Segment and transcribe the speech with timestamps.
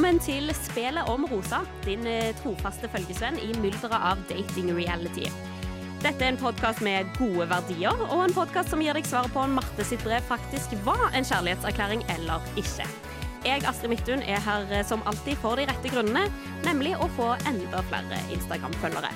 [0.00, 5.26] velkommen til Spelet om Rosa, din eh, trofaste følgesvenn i mylderet av dating reality.
[6.00, 9.44] Dette er en podkast med gode verdier, og en podkast som gir deg svaret på
[9.44, 12.88] om Marte sitt brev faktisk var en kjærlighetserklæring eller ikke.
[13.44, 16.32] Jeg, Astrid Midthun, er her eh, som alltid for de rette grunnene,
[16.64, 19.12] nemlig å få enda flere Instagram-følgere.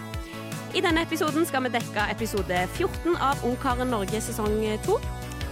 [0.77, 5.05] I denne episoden skal vi dekke episode 14 av Ungkaren Norge sesong 2.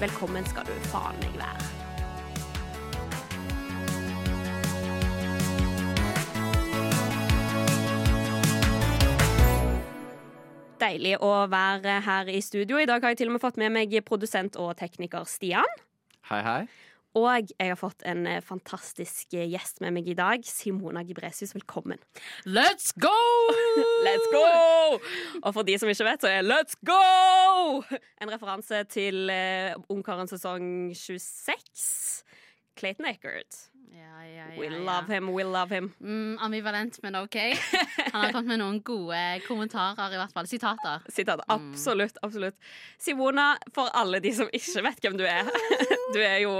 [0.04, 1.81] Velkommen skal du faen meg være.
[10.82, 12.80] Deilig å være her i studio.
[12.80, 15.76] I dag har jeg til og med fått med meg produsent og tekniker Stian.
[16.26, 16.62] Hei, hei.
[17.14, 20.42] Og jeg har fått en eh, fantastisk eh, gjest med meg i dag.
[20.48, 22.00] Simona Gibresius, velkommen.
[22.48, 23.12] Let's go!
[24.08, 24.98] Let's go!
[25.42, 27.84] Og for de som ikke vet, så er Let's go!
[28.18, 30.64] En referanse til uh, Ungkaren sesong
[30.96, 32.24] 26.
[32.80, 33.68] Clayton Eckert.
[33.92, 35.90] Ja, ja, ja, We love him, we love him.
[36.00, 37.36] Mm, ambivalent, men OK.
[38.12, 40.48] Han har kommet med noen gode kommentarer, i hvert fall.
[40.48, 41.04] Sitater.
[41.12, 42.56] Sitater, Absolutt, absolutt.
[42.98, 45.50] Simona, for alle de som ikke vet hvem du er.
[46.12, 46.50] Du er jo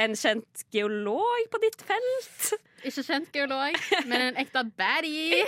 [0.00, 2.54] en kjent geolog på ditt felt.
[2.88, 3.76] Ikke kjent geolog,
[4.08, 5.42] men en ekte baddie.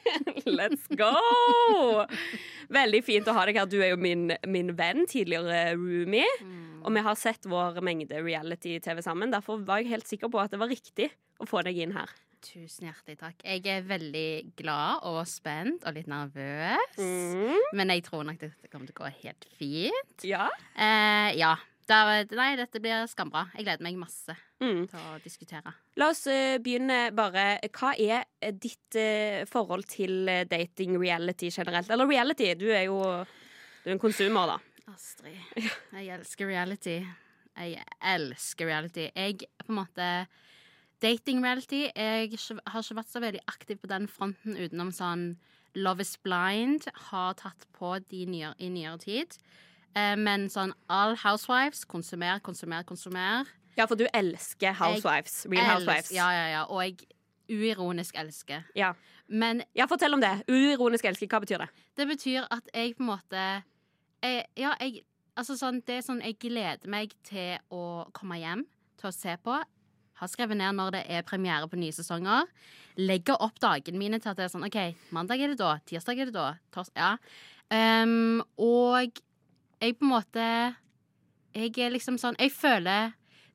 [0.58, 2.04] Let's go!
[2.68, 3.68] Veldig fint å ha deg her.
[3.70, 6.28] Du er jo min, min venn, tidligere roomie.
[6.84, 9.32] Og vi har sett vår mengde reality-TV sammen.
[9.34, 12.10] Derfor var jeg helt sikker på at det var riktig å få deg inn her.
[12.44, 13.40] Tusen hjertelig takk.
[13.42, 16.98] Jeg er veldig glad og spent og litt nervøs.
[17.00, 17.56] Mm.
[17.74, 20.22] Men jeg tror nok dette kommer til å gå helt fint.
[20.28, 20.44] Ja.
[20.78, 21.56] Eh, ja.
[21.88, 23.46] Nei, dette blir skambra.
[23.56, 24.88] Jeg gleder meg masse Mm.
[24.90, 25.70] til å diskutere.
[25.96, 27.60] La oss eh, begynne bare.
[27.70, 31.88] Hva er eh, ditt eh, forhold til dating reality generelt?
[31.94, 32.98] Eller reality, du er jo
[33.84, 34.58] du er en konsumer, da.
[34.88, 35.36] Astrid,
[35.92, 36.98] jeg elsker reality.
[37.58, 37.82] Jeg
[38.14, 39.08] elsker reality.
[39.14, 40.08] Jeg på en måte
[41.02, 45.32] Dating-reality Jeg har ikke vært så veldig aktiv på den fronten utenom sånn
[45.78, 49.36] Love is blind har tatt på de nyere, i nyere tid.
[49.94, 53.46] Eh, men sånn all housewives, konsumer, konsumer, konsumer.
[53.76, 55.44] Ja, for du elsker Housewives.
[55.46, 56.10] Real Housewives.
[56.16, 56.64] Ja, ja, ja.
[56.66, 57.06] Og jeg
[57.48, 58.64] uironisk elsker.
[58.74, 58.94] Ja.
[59.28, 60.32] Men ja, fortell om det.
[60.50, 61.30] Uironisk elsker.
[61.30, 61.68] Hva betyr det?
[62.00, 63.44] Det betyr at jeg på en måte
[64.22, 65.04] jeg, Ja, jeg
[65.38, 68.64] Altså sånn, det er sånn Jeg gleder meg til å komme hjem,
[68.98, 69.54] til å se på.
[70.18, 72.48] Har skrevet ned når det er premiere på nye sesonger.
[72.98, 74.80] Legger opp dagene mine til at det er sånn OK,
[75.14, 76.90] mandag er det da, tirsdag er det da, tors...
[76.98, 77.14] Ja.
[77.70, 79.20] Um, og
[79.78, 80.44] jeg på en måte
[81.52, 83.10] Jeg er liksom sånn Jeg føler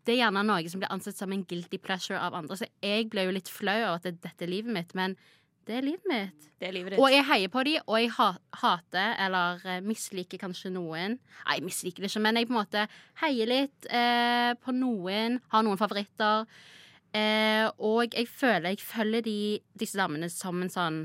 [0.06, 2.58] det er gjerne noe som blir ansett som en guilty pleasure av andre.
[2.60, 5.16] Så jeg ble jo litt flau over at det, dette er livet mitt, men
[5.66, 6.48] det er livet mitt.
[6.60, 7.00] Det er livet ditt.
[7.00, 8.10] Og jeg heier på dem, og jeg
[8.64, 11.18] hater eller eh, misliker kanskje noen.
[11.46, 12.86] Nei, jeg misliker det ikke, men jeg på en måte
[13.24, 15.40] heier litt eh, på noen.
[15.54, 16.46] Har noen favoritter.
[17.14, 19.38] Eh, og jeg føler jeg følger de,
[19.78, 21.04] disse damene som en sånn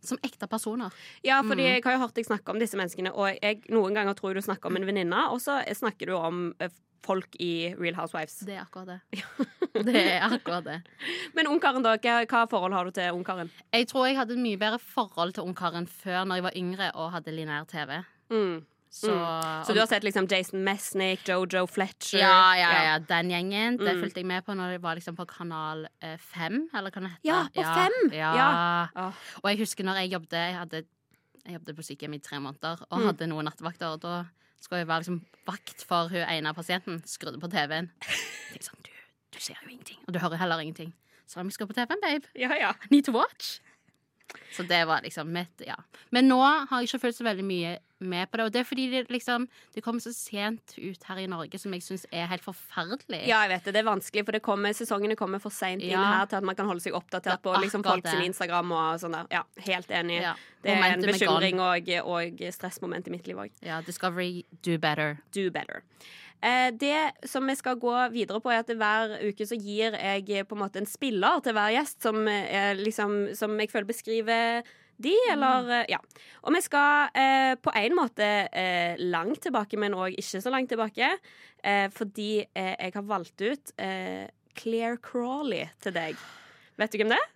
[0.00, 0.92] Som ekte personer.
[1.26, 1.72] Ja, fordi Mm.
[1.74, 4.40] jeg har jo hørt deg snakke om disse menneskene, og jeg noen ganger tror du
[4.40, 6.70] snakker om en venninne, og så snakker du om eh,
[7.04, 8.38] folk i Real Housewives.
[8.46, 9.00] Det er akkurat det.
[9.86, 10.78] det er akkurat det.
[11.36, 11.96] Men Ungkaren, da?
[11.98, 13.50] Hva, forhold har du til Ungkaren?
[13.72, 16.90] Jeg tror jeg hadde et mye bedre forhold til ungkaren før når jeg var yngre
[16.94, 18.00] og hadde linær TV.
[18.30, 18.58] Mm.
[18.90, 19.12] Så,
[19.66, 22.22] Så du har sett liksom Jason Mesnick, Jojo Fletcher?
[22.22, 23.76] Ja, ja, ja, den gjengen.
[23.76, 24.00] Det Mm.
[24.00, 27.10] fulgte jeg med på når det var liksom på kanal eh, 5, eller hva det
[27.10, 27.28] heter.
[27.28, 28.10] Ja, på fem!
[28.16, 28.30] Ja.
[28.34, 28.48] Ja.
[28.96, 29.12] Åh.
[29.44, 30.82] Og jeg husker når jeg jobbet Jeg, hadde,
[31.44, 33.06] jeg jobbet på sykehjem i tre måneder og Mm.
[33.06, 33.92] hadde noen nattevakter.
[33.92, 34.24] Og da
[34.60, 37.02] skulle jeg være liksom vakt for hun ene pasienten.
[37.06, 37.90] Skrudde på TV-en.
[38.60, 38.90] Sånn, du,
[39.34, 40.92] du ser jo ingenting, og du hører heller ingenting.
[41.28, 42.30] Så vi meg skru på TV-en, babe.
[42.40, 42.72] Ja, ja.
[42.90, 43.58] Need to watch.
[44.52, 45.76] Så det var liksom mitt, ja.
[46.10, 48.44] Men nå har jeg ikke følt så veldig mye med på det.
[48.46, 51.72] Og det er fordi det liksom Det kommer så sent ut her i Norge, som
[51.74, 53.22] jeg syns er helt forferdelig.
[53.26, 53.74] Ja, jeg vet det.
[53.74, 56.04] Det er vanskelig, for det kommer, sesongene kommer for seint inn Ja.
[56.18, 58.22] her til at man kan holde seg oppdatert på liksom, folk sin.
[58.28, 59.26] Instagram og sånn der.
[59.30, 60.22] Ja, helt enig.
[60.22, 60.34] Ja.
[60.62, 63.50] Det er en Momentum er bekymring og, og stressmoment i mitt liv òg.
[63.62, 65.18] Ja, Discovery do better.
[65.32, 65.82] Do better.
[66.38, 70.28] Eh, det som vi skal gå videre på, er at hver uke så gir jeg
[70.30, 73.88] eh, på en måte en spiller til hver gjest som, er liksom, som jeg føler
[73.88, 74.68] beskriver
[75.02, 75.98] de, eller eh, Ja.
[76.42, 80.70] Og vi skal eh, på en måte eh, langt tilbake, men òg ikke så langt
[80.70, 81.10] tilbake.
[81.64, 84.26] Eh, fordi eh, jeg har valgt ut eh,
[84.58, 86.18] Claire Crawley til deg.
[86.78, 87.30] Vet du hvem det er?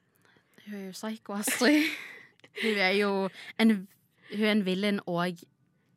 [0.63, 1.91] Hun er jo psycho, Astrid.
[2.63, 3.13] hun er jo
[3.59, 3.75] en,
[4.31, 5.43] hun er en villain og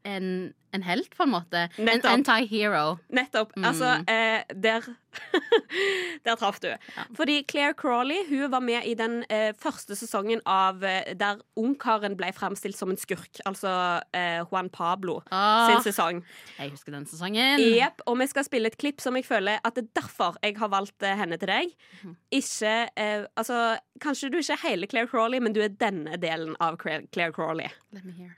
[0.06, 1.66] en, en helt, på en måte.
[1.82, 2.98] En anti-hero.
[3.10, 3.56] Nettopp.
[3.58, 3.66] Mm.
[3.72, 4.86] Altså, eh, der
[6.26, 6.68] Der traff du.
[7.16, 12.18] Fordi Claire Crawley hun var med i den eh, første sesongen av eh, der ungkaren
[12.20, 13.40] ble fremstilt som en skurk.
[13.48, 13.72] Altså
[14.16, 16.24] eh, Juan Pablo Åh, sin sesong.
[16.60, 17.64] jeg husker den sesongen.
[17.64, 20.58] Yep, og vi skal spille et klipp som jeg føler at det er derfor jeg
[20.60, 21.76] har valgt eh, henne til deg.
[22.02, 22.16] Mhm.
[22.42, 26.56] Ikke eh, Altså, kanskje du ikke er hele Claire Crawley, men du er denne delen
[26.60, 27.72] av Claire Claire Crawley.
[27.96, 28.36] Let me hear.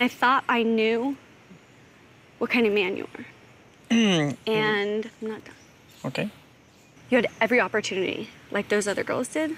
[0.00, 1.16] I thought I knew
[2.38, 3.24] what kind of man you were.
[3.90, 5.54] and I'm not done.
[6.04, 6.30] Okay.
[7.10, 9.56] You had every opportunity, like those other girls did,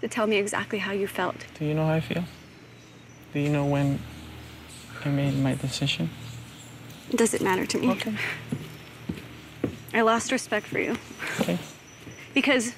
[0.00, 1.36] to tell me exactly how you felt.
[1.58, 2.24] Do you know how I feel?
[3.34, 3.98] Do you know when
[5.04, 6.10] I made my decision?
[7.14, 7.90] Does it matter to me.
[7.90, 8.14] Okay.
[9.94, 10.96] I lost respect for you.
[11.40, 11.58] Okay.
[12.34, 12.72] Because,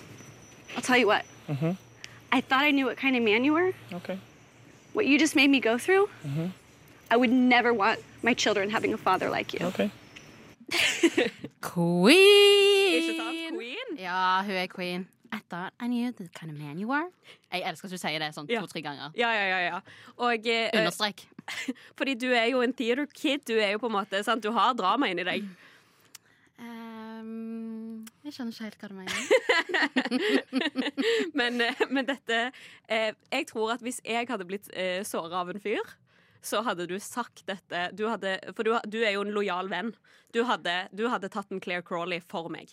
[0.75, 1.73] I'll tell you what, Mm-hmm.
[2.32, 3.73] I thought I knew what kind of man you were.
[3.93, 4.19] Okay.
[4.93, 6.09] What you just made me go through,
[7.11, 9.67] I would never want my children having a father like you.
[9.67, 9.91] Okay.
[11.61, 12.93] Queen!
[12.95, 13.57] Ikke sant?
[13.57, 13.97] Queen?
[13.99, 15.09] Ja, hun er queen.
[15.33, 17.07] I thought I knew the kind of man you are.
[17.53, 18.61] Jeg elsker at du sier det sånn Ja.
[18.65, 19.13] to-tre ganger.
[19.15, 19.59] Ja, ja, ja.
[19.69, 19.81] ja.
[20.19, 21.23] Og eh, Understrek.
[21.99, 23.45] fordi du er jo en theater kid.
[23.47, 24.43] Du er jo på en måte, sant?
[24.43, 25.47] Du har drama inni deg.
[28.31, 29.19] Jeg skjønner ikke helt hva du mener.
[31.41, 32.37] Men, eh, men dette
[32.87, 35.82] eh, Jeg tror at hvis jeg hadde blitt eh, såra av en fyr,
[36.43, 39.91] så hadde du sagt dette du hadde, For du, du er jo en lojal venn.
[40.31, 42.71] Du hadde, du hadde tatt en Claire Crawley for meg.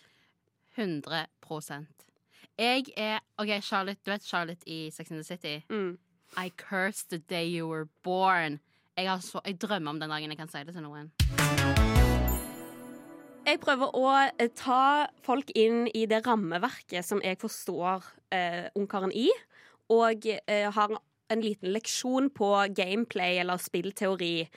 [0.77, 2.05] 100%
[2.61, 5.63] Jeg er OK, Charlotte, du vet Charlotte i Sex and the City?
[5.73, 5.97] Mm.
[6.37, 8.59] I cursed the day you were born.
[8.97, 11.09] Jeg, har så, jeg drømmer om den dagen jeg kan si det til noen.
[13.47, 18.03] Jeg prøver å eh, ta folk inn i det rammeverket som jeg forstår
[18.35, 19.29] eh, ungkaren i,
[19.93, 20.91] og eh, har
[21.31, 24.49] en liten leksjon på gameplay eller spillteori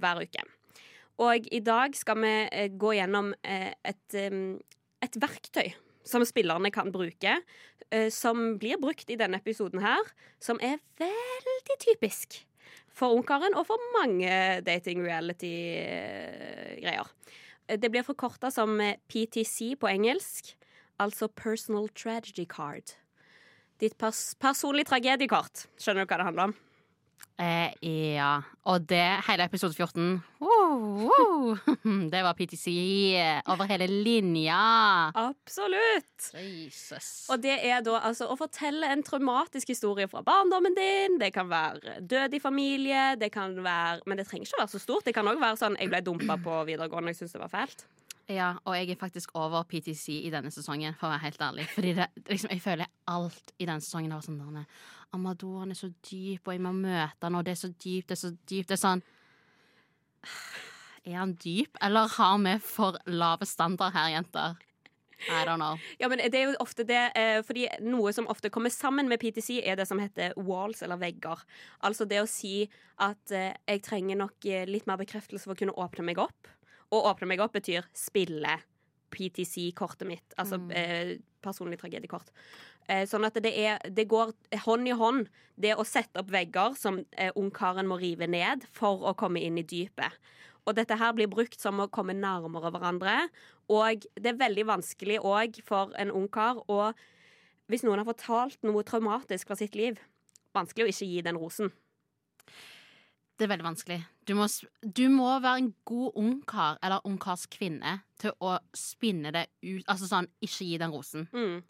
[0.00, 0.42] hver uke.
[1.20, 4.56] Og i dag skal vi eh, gå gjennom eh, et, em,
[5.04, 5.74] et verktøy
[6.08, 7.44] som spillerne kan bruke,
[7.92, 10.00] eh, som blir brukt i denne episoden her,
[10.40, 12.48] som er veldig typisk
[12.96, 14.32] for ungkaren og for mange
[14.64, 17.12] dating reality-greier.
[17.68, 20.54] Det blir forkorta som eh, PTC på engelsk,
[20.96, 22.94] altså Personal Tragedy Card.
[23.78, 25.66] Ditt pers personlig tragediekort.
[25.78, 26.54] Skjønner du hva det handler om?
[27.38, 27.70] Eh,
[28.16, 28.40] ja.
[28.66, 31.58] Og det hele episode 14 wow, wow.
[32.12, 32.66] Det var PTC
[33.46, 34.58] over hele linja.
[35.14, 36.32] Absolutt!
[36.34, 37.28] Jesus.
[37.30, 41.20] Og det er da altså å fortelle en traumatisk historie fra barndommen din.
[41.22, 44.74] Det kan være død i familie, det kan være Men det trenger ikke å være
[44.74, 45.06] så stort.
[45.06, 47.86] Det kan òg være sånn jeg ble dumpa på videregående, jeg syntes det var fælt.
[48.28, 51.64] Ja, og jeg er faktisk over PTC i denne sesongen, for å være helt ærlig.
[51.72, 54.66] Fordi det, liksom, jeg føler alt i denne sesongen var sånn der
[55.16, 58.18] Amador er så dyp, og jeg må møte han, og det er så dypt, det
[58.18, 58.68] er så dypt.
[58.68, 59.04] Det er sånn
[61.08, 64.58] Er han dyp, eller har vi for lave standard her, jenter?
[65.26, 65.78] I don't know.
[65.98, 69.18] Ja, men det er jo ofte det eh, Fordi noe som ofte kommer sammen med
[69.18, 71.40] PTC, er det som heter walls, eller vegger.
[71.82, 72.68] Altså det å si
[73.02, 76.52] at eh, jeg trenger nok eh, litt mer bekreftelse for å kunne åpne meg opp.
[76.94, 78.58] Og åpne meg opp betyr spille
[79.12, 80.34] PTC-kortet mitt.
[80.40, 82.32] Altså eh, personlig tragediekort.
[82.88, 84.32] Eh, sånn at det, er, det går
[84.64, 85.28] hånd i hånd,
[85.60, 89.60] det å sette opp vegger som eh, ungkaren må rive ned for å komme inn
[89.60, 90.16] i dypet.
[90.68, 93.16] Og dette her blir brukt som å komme nærmere hverandre.
[93.72, 96.92] Og det er veldig vanskelig òg for en ungkar å
[97.68, 99.98] Hvis noen har fortalt noe traumatisk fra sitt liv,
[100.56, 101.68] vanskelig å ikke gi den rosen.
[103.38, 103.98] Det er veldig vanskelig.
[104.26, 104.46] Du må,
[104.82, 110.26] du må være en god ungkar eller ungkarskvinne til å spinne det ut Altså sånn,
[110.42, 111.28] ikke gi den rosen.
[111.32, 111.62] Mm.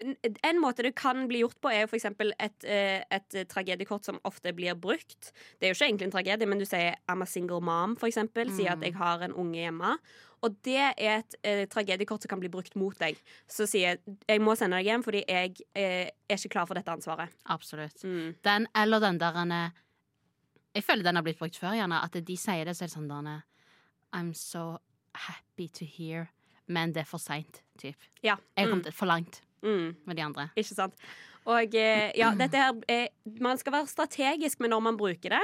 [0.00, 4.18] En- måte det kan bli gjort på, er jo eksempel et, eh, et tragediekort som
[4.24, 5.32] ofte blir brukt.
[5.58, 8.06] Det er jo ikke egentlig en tragedie, men du sier 'I'm a single mom', for
[8.06, 8.50] eksempel.
[8.50, 9.98] Sier at jeg har en unge hjemme.
[10.42, 13.18] Og det er et eh, tragediekort som kan bli brukt mot deg.
[13.48, 16.74] Så sier jeg 'jeg må sende deg hjem fordi jeg eh, er ikke klar for
[16.74, 17.28] dette ansvaret'.
[17.46, 18.02] Absolutt.
[18.02, 18.34] Mm.
[18.42, 19.72] Den eller den der ene-
[20.74, 22.02] Jeg føler den har blitt brukt før, gjerne.
[22.04, 23.42] At de sier det, så er det sånn Dane
[24.14, 24.78] I'm so
[25.14, 26.28] happy to hear.
[26.68, 27.98] Men det er for seint, type.
[28.22, 28.36] Ja.
[28.56, 28.82] Jeg har Mm.
[28.82, 29.96] kommet for langt Mm.
[30.06, 30.50] med de andre.
[30.56, 30.94] Ikke sant?
[31.46, 33.08] Og eh, ja, dette her eh,
[33.40, 35.42] Man skal være strategisk med når man bruker det.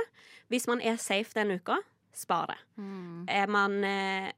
[0.51, 1.79] Hvis man er safe den uka,
[2.13, 2.57] spar det.
[2.79, 3.25] Mm.
[3.29, 4.33] Er man eh,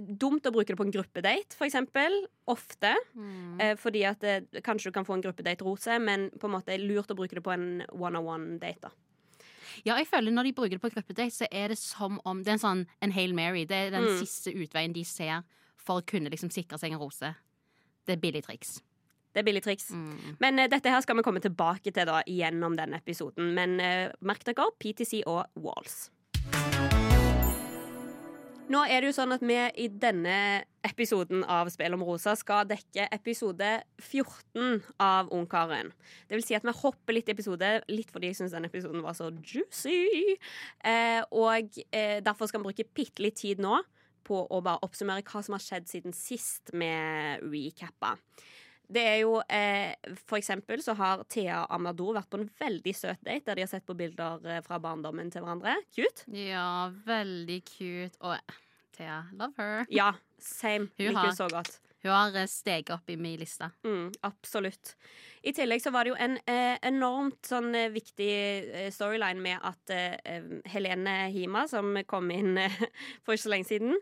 [0.00, 2.26] dumt å bruke det på en gruppedate, for eksempel?
[2.48, 2.94] Ofte.
[3.16, 3.60] Mm.
[3.60, 7.08] Eh, fordi at det, kanskje du kan få en gruppedate-rose, men på en måte lurt
[7.10, 8.80] å bruke det på en one-on-one-date.
[8.80, 8.90] da.
[9.84, 12.48] Ja, jeg føler når de bruker det på gruppedate, så er det som om Det
[12.48, 13.64] er en sånn en Hail Mary.
[13.64, 14.18] Det er den Mm.
[14.20, 15.42] siste utveien de ser
[15.76, 17.34] for å kunne liksom sikre seg en rose.
[18.06, 18.80] Det er billig triks.
[19.34, 19.90] Det er billig triks.
[19.90, 20.36] Mm.
[20.40, 23.54] Men uh, dette her skal vi komme tilbake til da gjennom denne episoden.
[23.54, 26.10] Men uh, merk dere PTC og Walls.
[28.72, 30.34] Nå er det jo sånn at vi i denne
[30.86, 33.68] episoden av Spill om rosa skal dekke episode
[34.00, 35.90] 14 av Ungkaren.
[36.28, 39.04] Det vil si at vi hopper litt i episode, litt fordi jeg syns den episoden
[39.04, 40.38] var så juicy.
[40.88, 43.82] Eh, og eh, derfor skal vi bruke bitte litt tid nå
[44.24, 48.14] på å bare oppsummere hva som har skjedd siden sist med recappa.
[48.92, 49.94] Det er jo, eh,
[50.28, 53.64] For eksempel så har Thea og Amador vært på en veldig søt date der de
[53.66, 55.78] har sett på bilder eh, fra barndommen til hverandre.
[55.94, 56.26] Cute.
[56.36, 58.18] Ja, veldig cute.
[58.20, 58.36] Og
[58.96, 59.86] Thea, love her.
[59.90, 60.90] Ja, same.
[60.98, 61.80] Hun Liker henne så godt.
[62.02, 63.70] Hun har eh, steget opp i min liste.
[63.86, 64.96] Mm, absolutt.
[65.42, 68.32] I tillegg så var det jo en eh, enormt sånn eh, viktig
[68.94, 72.58] storyline med at eh, Helene Hima, som kom inn
[73.24, 73.96] for ikke så lenge siden,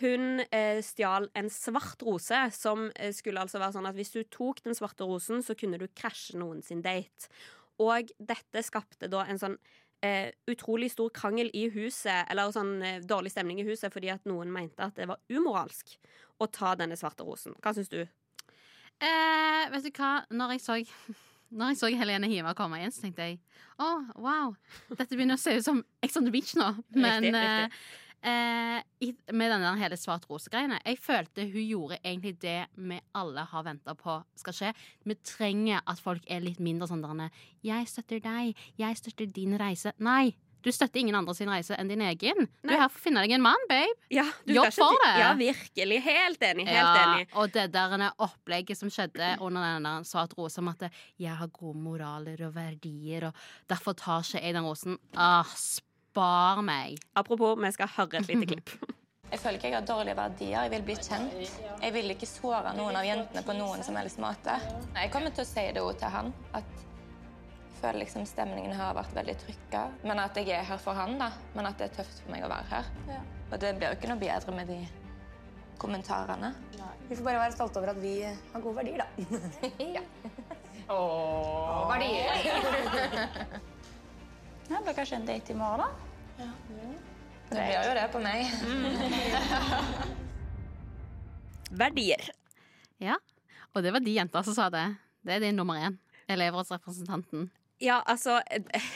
[0.00, 4.22] hun eh, stjal en svart rose, som eh, skulle altså være sånn at hvis du
[4.32, 7.28] tok den svarte rosen, så kunne du krasje noen sin date.
[7.82, 9.58] Og dette skapte da en sånn
[10.04, 14.24] eh, utrolig stor krangel i huset, eller sånn eh, dårlig stemning i huset, fordi at
[14.28, 15.96] noen mente at det var umoralsk
[16.42, 17.56] å ta denne svarte rosen.
[17.62, 18.00] Hva syns du?
[19.02, 20.80] Eh, vet du hva, når jeg så
[21.52, 23.40] når jeg så Helene Hiva komme inn, så tenkte jeg
[23.76, 23.88] å,
[24.24, 24.54] wow,
[24.94, 26.70] dette begynner å se ut som Ex on the Beach nå.
[26.96, 27.82] Men Riktig, riktig.
[28.22, 33.44] Eh, i- med den hele svart rose-greiene Jeg følte hun gjorde egentlig det vi alle
[33.44, 34.74] har venta på skal skje.
[35.04, 37.30] Vi trenger at folk er litt mindre sånn der
[37.62, 38.56] 'Jeg støtter deg.
[38.78, 39.92] Jeg støtter din reise'.
[39.98, 40.34] Nei!
[40.62, 42.46] Du støtter ingen andre sin reise enn din egen.
[42.62, 42.74] Du Nei.
[42.76, 43.96] er her for å finne deg en mann, babe.
[44.14, 45.18] Ja, du Jobb for det.
[45.18, 45.98] Ja, virkelig.
[46.04, 46.68] Helt enig.
[46.68, 47.26] Helt ja, enig.
[47.34, 50.88] Og det der opplegget som skjedde under den svart rose om at
[51.18, 53.34] jeg har gode moraler og verdier, og
[53.68, 54.98] derfor tar ikke jeg den rosen.
[55.16, 55.42] Ah,
[56.12, 56.98] spar meg.
[57.16, 58.70] Apropos, vi skal høre et lite klipp.
[59.32, 60.64] Jeg føler ikke jeg har dårlige verdier.
[60.66, 61.52] Jeg vil bli kjent.
[61.80, 64.58] Jeg vil ikke såre noen av jentene på noen som helst måte.
[64.92, 69.16] Jeg kommer til å si det til han, at jeg føler liksom stemningen har vært
[69.16, 69.86] veldig trykka.
[70.04, 71.30] Men at jeg er her for han, da.
[71.56, 72.92] Men at det er tøft for meg å være her.
[73.48, 74.80] Og det blir jo ikke noe bedre med de
[75.80, 76.52] kommentarene.
[77.08, 79.08] Vi får bare være stolte over at vi har gode verdier, da.
[80.92, 83.62] Åh, verdier.
[84.72, 85.88] Ja, det blir kanskje en date i morgen, da?
[87.50, 88.48] Det blir jo det på meg.
[91.82, 92.22] Verdier.
[93.04, 93.18] Ja.
[93.76, 94.86] Og det var de jenter som sa det.
[95.20, 95.98] Det er din nummer én.
[96.32, 97.50] Elevrådsrepresentanten.
[97.84, 98.38] Ja, altså,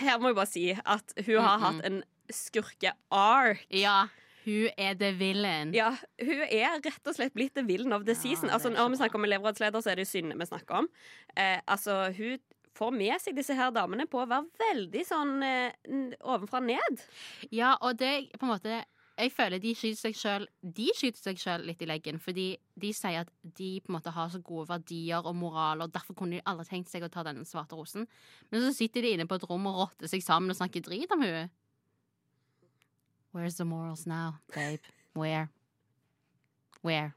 [0.00, 2.00] her må jeg bare si at hun har hatt en
[2.32, 3.66] skurke-ark.
[3.68, 4.08] Ja,
[4.46, 5.76] hun er the villain.
[5.76, 5.92] Ja,
[6.22, 8.48] hun er rett og slett blitt the villain of the season.
[8.48, 10.88] det er Altså, når vi snakker om elevrådsleder, så er det Synne vi snakker om.
[11.36, 12.40] Eh, altså, hun
[12.76, 17.02] får med seg disse her damene på å være veldig sånn eh, ovenfra ned.
[17.54, 18.84] Ja, og det på en måte
[19.16, 22.90] Jeg føler de skyter seg selv De skyter seg sjøl litt i leggen, fordi de
[22.92, 26.36] sier at de på en måte har så gode verdier og moral, og derfor kunne
[26.36, 28.04] de aldri tenkt seg å ta denne svarte rosen.
[28.50, 31.12] Men så sitter de inne på et rom og rotter seg sammen og snakker drit
[31.16, 31.48] om henne.
[33.32, 34.84] Where's the morals now, babe?
[35.14, 35.48] Where?
[36.82, 37.14] Where?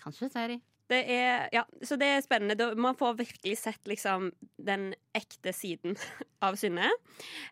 [0.00, 0.58] Kanskje, sier de.
[0.88, 2.70] Det er, ja, så det er spennende.
[2.80, 5.98] Man får virkelig sett liksom den ekte siden
[6.46, 6.88] av Synne.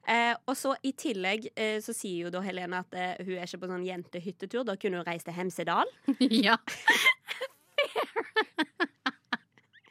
[0.09, 3.45] Eh, og så i tillegg eh, så sier jo da Helene at eh, hun er
[3.45, 4.64] ikke på sånn jentehyttetur.
[4.64, 5.88] Da kunne hun reist til Hemsedal.
[6.47, 6.57] ja.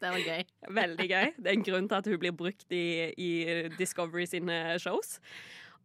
[0.02, 0.42] det var gøy.
[0.80, 1.30] Veldig gøy.
[1.38, 3.30] Det er en grunn til at hun blir brukt i, i
[3.78, 5.20] Discovery sine shows.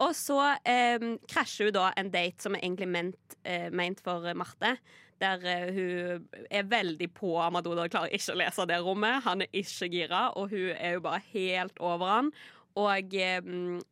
[0.00, 0.96] Og så eh,
[1.28, 4.78] krasjer hun da en date som er egentlig ment, eh, ment for Marte.
[5.20, 9.20] Der eh, hun er veldig på Amador og klarer ikke å lese det rommet.
[9.26, 12.32] Han er ikke gira, og hun er jo bare helt over han.
[12.80, 13.40] Og, eh,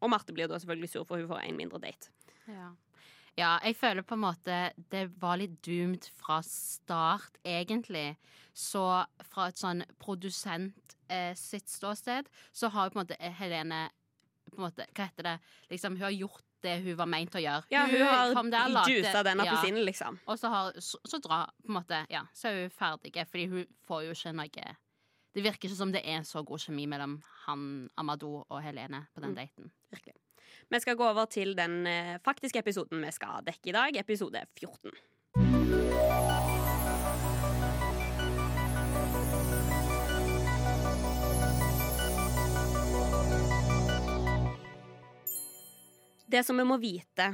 [0.00, 2.12] og Marte blir da selvfølgelig sur, for hun får en mindre date.
[2.48, 2.70] Ja.
[3.36, 4.58] ja, jeg føler på en måte
[4.92, 8.14] det var litt doomed fra start, egentlig.
[8.56, 8.84] Så
[9.28, 13.88] fra et sånn produsent eh, sitt ståsted, så har jo på en måte Helene
[14.48, 15.38] på en måte, Hva heter det?
[15.72, 17.66] Liksom, hun har gjort det hun var meint å gjøre.
[17.72, 19.56] Ja, hun har kom der, juica den ja.
[19.86, 20.18] liksom.
[20.26, 23.46] Og så, har, så, så dra, på en måte, ja, så er hun ferdig, fordi
[23.52, 24.76] hun får jo ikke noe
[25.34, 29.20] Det virker ikke som det er så god kjemi mellom han, Amadou og Helene på
[29.20, 29.36] den Mm.
[29.36, 29.70] daten.
[29.92, 30.14] Virkelig.
[30.70, 34.46] Vi skal gå over til den eh, faktiske episoden vi skal dekke i dag, episode
[34.58, 36.37] 14.
[46.28, 47.32] Det som vi må vite,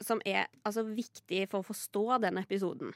[0.00, 2.94] som er altså, viktig for å forstå denne episoden,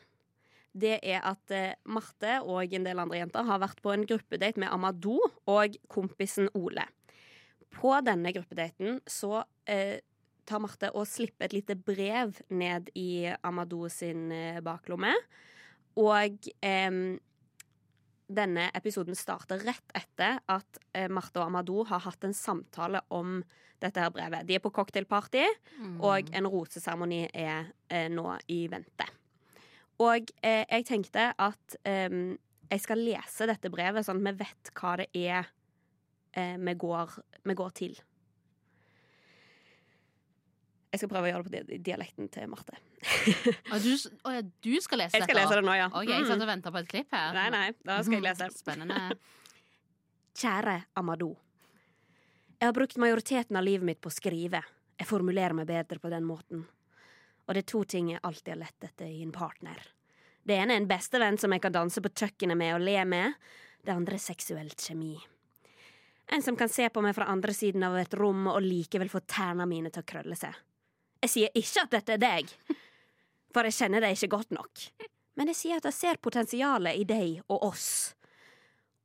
[0.76, 4.60] det er at eh, Marte og en del andre jenter har vært på en gruppedate
[4.60, 6.84] med Amadou og kompisen Ole.
[7.72, 10.00] På denne gruppedaten så eh,
[10.48, 15.12] tar Marte og slipper et lite brev ned i Amadou sin eh, baklomme.
[16.00, 17.16] Og em,
[18.28, 23.40] denne episoden starter rett etter at eh, Marte og Amadou har hatt en samtale om
[23.82, 24.46] dette her brevet.
[24.48, 25.44] De er på cocktailparty,
[26.00, 29.06] og en roseseremoni er eh, nå i vente.
[30.04, 32.36] Og eh, jeg tenkte at eh,
[32.70, 35.46] jeg skal lese dette brevet, sånn at vi vet hva det er
[36.36, 37.14] eh, vi, går,
[37.46, 37.94] vi går til.
[40.92, 42.76] Jeg skal prøve å gjøre det på dialekten til Marte.
[43.72, 43.90] Og du,
[44.24, 45.88] å ja, du skal lese Jeg skal lese det nå, ja.
[45.92, 46.28] Ok, Jeg Mm.
[46.30, 47.34] satt og venta på et klipp her.
[47.36, 48.48] Nei, nei, da skal jeg lese.
[48.62, 49.00] Spennende.
[50.40, 51.34] Kjære Amadou.
[52.58, 54.62] Jeg har brukt majoriteten av livet mitt på å skrive.
[54.96, 56.64] Jeg formulerer meg bedre på den måten.
[57.46, 59.82] Og det er to ting jeg alltid har lett etter i en partner.
[60.46, 63.34] Det ene er en bestevenn som jeg kan danse på kjøkkenet med og le med.
[63.84, 65.18] Det andre er seksuelt kjemi.
[66.32, 69.20] En som kan se på meg fra andre siden av et rom og likevel få
[69.28, 70.56] tærne mine til å krølle seg.
[71.22, 72.50] Jeg sier ikke at dette er deg,
[73.54, 74.88] for jeg kjenner deg ikke godt nok.
[75.36, 77.88] Men jeg sier at jeg ser potensialet i deg og oss.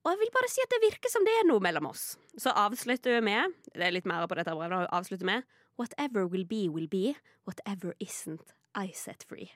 [0.01, 2.17] Og jeg vil bare si at det virker som det er noe mellom oss.
[2.41, 4.89] Så avslutter hun med Det er litt mer på dette brevet.
[4.89, 5.45] Avslutter med
[5.77, 7.15] Whatever will be, will be.
[7.45, 9.51] Whatever isn't, I set free.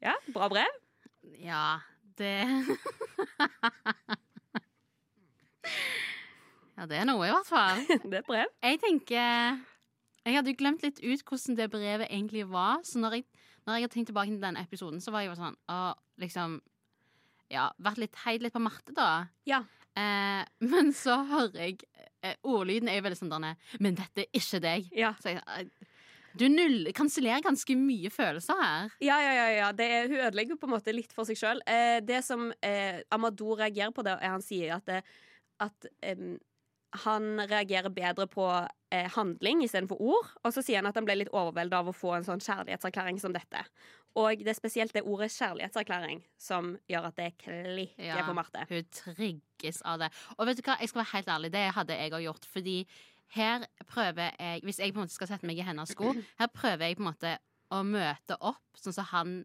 [0.00, 0.72] Ja, bra brev.
[1.38, 1.80] Ja,
[2.18, 2.46] det
[6.78, 7.80] Ja, det er noe, i hvert fall.
[8.06, 8.46] Det er et brev.
[8.62, 9.58] Jeg tenker
[10.24, 12.84] Jeg hadde jo glemt litt ut hvordan det brevet egentlig var.
[12.86, 13.24] Så når jeg,
[13.66, 15.78] når jeg har tenkt tilbake til den episoden, så var jeg jo sånn å,
[16.22, 16.60] liksom
[17.52, 19.28] Ja, vært litt heid litt på Marte, da.
[19.48, 19.62] Ja.
[19.98, 21.80] Eh, men så hører jeg
[22.22, 24.90] eh, Ordlyden er jo veldig sånn derne Men dette er ikke deg.
[24.94, 25.14] Ja.
[25.18, 25.88] Så jeg, eh,
[26.38, 28.92] du null, kansellerer ganske mye følelser her.
[29.02, 29.70] Ja, ja, ja, ja.
[29.74, 31.62] Det er, hun ødelegger på en måte litt for seg sjøl.
[31.66, 35.00] Eh, det som eh, Amadou reagerer på, det er han sier at, det,
[35.64, 36.36] at em,
[37.04, 38.46] han reagerer bedre på
[38.94, 40.30] eh, handling istedenfor ord.
[40.44, 43.18] Og så sier han at han ble litt overveldet av å få en sånn kjærlighetserklæring
[43.22, 43.64] som dette.
[44.16, 48.24] Og det er spesielt det ordet kjærlighetserklæring som gjør at det klikker Ja.
[48.26, 48.64] for Marte.
[48.68, 50.08] Hun trigges av det.
[50.38, 52.44] Og vet du hva, jeg skal være helt ærlig, det hadde jeg òg gjort.
[52.46, 52.86] Fordi
[53.36, 56.46] her prøver jeg Hvis jeg på en måte skal sette meg i hennes sko, her
[56.48, 57.38] prøver jeg på en måte
[57.70, 59.44] å møte opp sånn som han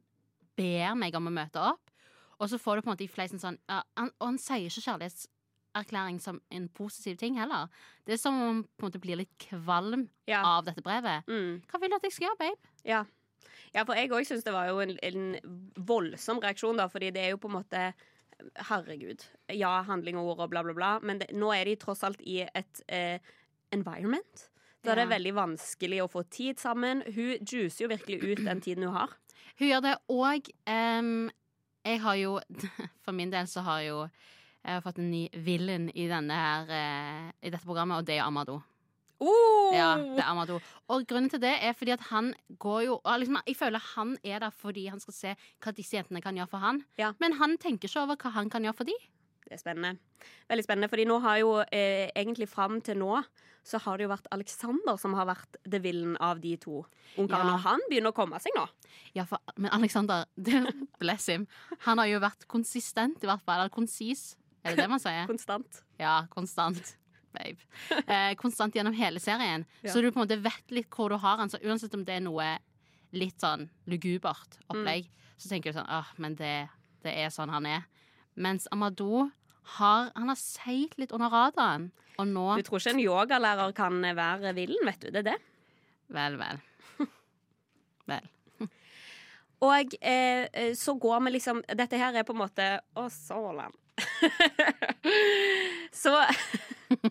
[0.56, 1.92] ber meg om å møte opp.
[2.40, 4.66] Og så får du på en måte i fleisen sånn ja, han, Og han sier
[4.70, 7.68] ikke kjærlighetserklæring som en positiv ting heller.
[8.06, 10.42] Det er som om han på en måte blir litt kvalm Ja.
[10.44, 11.26] av dette brevet.
[11.28, 11.62] Mm.
[11.68, 12.58] Hva vil du at jeg skal gjøre, babe?
[12.86, 13.04] Ja.
[13.74, 15.28] Ja, for jeg òg syns det var jo en, en
[15.90, 17.86] voldsom reaksjon, da, fordi det er jo på en måte
[18.68, 19.22] Herregud.
[19.54, 22.20] Ja, handling og ord og bla, bla, bla, men det, nå er de tross alt
[22.28, 23.22] i et eh,
[23.72, 24.48] environment.
[24.84, 27.06] Da det er veldig vanskelig å få tid sammen.
[27.16, 29.14] Hun juicer jo virkelig ut den tiden hun har.
[29.62, 30.50] Hun gjør det òg.
[30.68, 32.40] jeg har jo
[33.06, 33.98] For min del så har jo
[34.64, 38.16] jeg har fått en ny villain i, denne her, uh, i dette programmet, og det
[38.16, 38.62] er Amadou.
[39.24, 39.72] Oh!
[39.76, 40.60] Ja, det er Amadou.
[40.94, 44.44] Og grunnen til det er fordi at han går jo liksom, Jeg føler han er
[44.44, 46.84] der fordi han skal se hva disse jentene kan gjøre for han.
[47.00, 47.14] Ja.
[47.24, 48.98] Men han tenker ikke over hva han kan gjøre for de.
[49.44, 50.00] Det er spennende.
[50.50, 53.18] Veldig spennende, fordi nå har jo eh, egentlig fram til nå
[53.64, 56.82] så har det jo vært Alexander som har vært the villain av de to
[57.16, 57.54] ungkarene.
[57.54, 57.56] Ja.
[57.56, 58.66] Og han begynner å komme seg nå.
[59.16, 60.28] Ja, for, men Alexander,
[61.02, 61.48] bless him,
[61.88, 63.64] han har jo vært konsistent, i hvert fall.
[63.64, 64.34] Eller konsis.
[64.64, 65.24] Er det det man sier?
[65.30, 65.82] Konstant.
[66.00, 66.96] Ja, konstant.
[67.34, 67.60] Babe.
[68.14, 69.66] Eh, konstant gjennom hele serien.
[69.82, 69.92] Ja.
[69.94, 71.52] Så du på en måte vet litt hvor du har han.
[71.52, 72.48] Så uansett om det er noe
[73.14, 76.56] litt sånn lugubert opplegg, så tenker du sånn åh, men det,
[77.06, 77.88] det er sånn han er.
[78.34, 79.30] Mens Amadou
[79.78, 81.92] har Han har seilt litt under radaren.
[82.20, 85.10] Og nå Du tror ikke en yogalærer kan være villen, vet du.
[85.14, 85.38] Det er det.
[86.14, 86.60] Vel, vel.
[88.12, 88.28] Vel.
[89.64, 92.68] Og eh, så går vi liksom Dette her er på en måte
[93.00, 93.72] Å, sålan.
[95.96, 96.18] så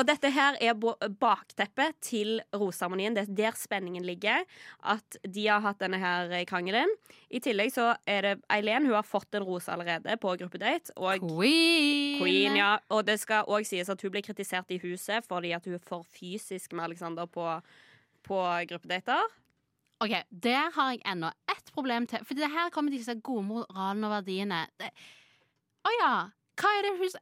[0.00, 0.76] Og dette her er
[1.20, 3.12] bakteppet til roseseremonien.
[3.16, 4.46] Det er der spenningen ligger.
[4.80, 6.88] At de har hatt denne her krangelen.
[7.28, 8.86] I tillegg så er det Eileen.
[8.88, 10.94] Hun har fått en rose allerede på gruppedate.
[10.96, 12.16] Og Queen!
[12.22, 12.72] Queen, ja.
[12.88, 15.84] Og det skal òg sies at hun blir kritisert i huset fordi at hun er
[15.84, 17.44] for fysisk med Alexander på,
[18.24, 18.40] på
[18.72, 19.28] gruppedater.
[20.00, 22.24] Ok, Der har jeg ennå ett problem til.
[22.24, 24.64] For det her kommer disse gode moralene og verdiene.
[24.80, 26.14] Å oh, ja!
[26.60, 27.12] Hva er det hun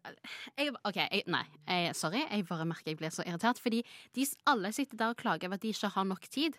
[0.58, 1.44] jeg, OK, jeg, nei.
[1.68, 2.24] Jeg, sorry.
[2.26, 3.60] Jeg bare merker jeg blir så irritert.
[3.62, 3.84] Fordi
[4.16, 6.58] de alle sitter der og klager over at de ikke har nok tid.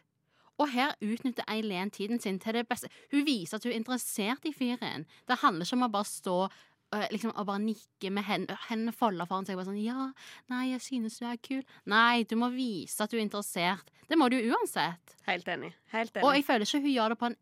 [0.59, 2.89] Og her utnytter Eileen tiden sin til det beste.
[3.13, 5.05] Hun viser at hun er interessert i fyren.
[5.27, 8.95] Det handler ikke om å bare stå øh, liksom, og bare nikke med hendene hendene
[8.95, 9.55] folda foran seg.
[9.55, 10.09] og Bare sånn, ja,
[10.51, 11.63] nei, jeg synes du er kul.
[11.87, 13.93] Nei, du må vise at du er interessert.
[14.09, 15.15] Det må du uansett.
[15.29, 15.71] Helt enig.
[15.93, 16.27] Helt enig.
[16.27, 17.39] Og jeg føler ikke hun gjør det på en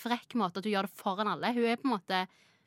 [0.00, 1.54] frekk måte, at hun gjør det foran alle.
[1.56, 2.24] Hun er på en måte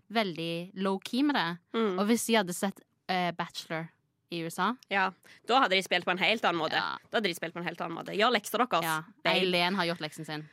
[0.09, 1.49] veldig low-key med det.
[1.77, 1.99] Mm.
[1.99, 2.79] Og hvis de hadde sett
[3.11, 3.87] uh, Bachelor
[4.33, 5.11] i USA Ja,
[5.47, 6.79] Da hadde de spilt på en helt annen måte.
[6.79, 6.97] Ja.
[7.11, 8.83] Da hadde de spilt på en helt annen måte Gjør lekser deres.
[8.83, 8.99] ja.
[9.29, 10.45] Eileen har gjort leksen sin.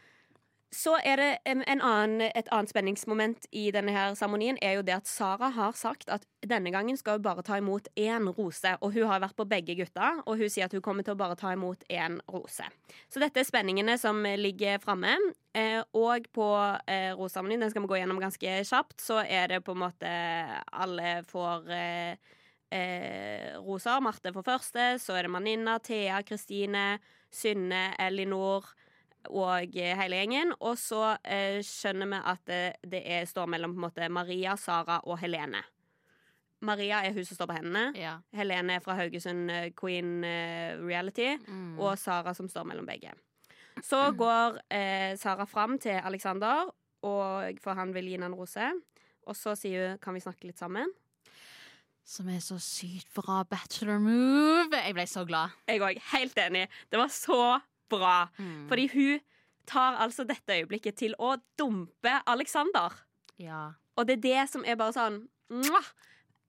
[0.71, 4.85] Så er det en, en annen, et annet spenningsmoment i denne her seremonien er jo
[4.87, 8.77] det at Sara har sagt at denne gangen skal hun bare ta imot én rose.
[8.79, 11.19] Og hun har vært på begge gutta, og hun sier at hun kommer til å
[11.19, 12.69] bare ta imot én rose.
[13.11, 15.17] Så dette er spenningene som ligger framme.
[15.59, 16.49] Eh, og på
[16.87, 20.13] eh, roseseremonien, den skal vi gå gjennom ganske kjapt, så er det på en måte
[20.71, 22.37] Alle får eh,
[22.71, 23.99] eh, roser.
[24.07, 27.01] Marte får første, så er det Maninna, Thea, Kristine,
[27.35, 28.71] Synne, Elinor
[29.29, 30.55] og eh, hele gjengen.
[30.61, 35.21] Og så eh, skjønner vi at det, det er, står mellom måte Maria, Sara og
[35.23, 35.63] Helene.
[36.61, 37.87] Maria er hun som står på hendene.
[37.97, 38.19] Ja.
[38.37, 41.33] Helene er fra Haugesund eh, Queen eh, Reality.
[41.47, 41.79] Mm.
[41.81, 43.15] Og Sara som står mellom begge.
[43.85, 46.69] Så går eh, Sara fram til Alexander,
[47.07, 48.67] og, for han vil gi henne en rose.
[49.29, 50.93] Og så sier hun 'kan vi snakke litt sammen'?
[52.05, 54.75] Som er så sykt bra bachelor move.
[54.75, 55.55] Jeg ble så glad.
[55.69, 56.01] Jeg òg.
[56.13, 56.69] Helt enig.
[56.91, 58.29] Det var så bra.
[58.39, 58.69] Mm.
[58.71, 59.27] Fordi hun
[59.71, 62.95] tar altså dette øyeblikket til å dumpe Alexander.
[63.41, 63.73] Ja.
[63.99, 65.93] Og det er det som er bare sånn mwah!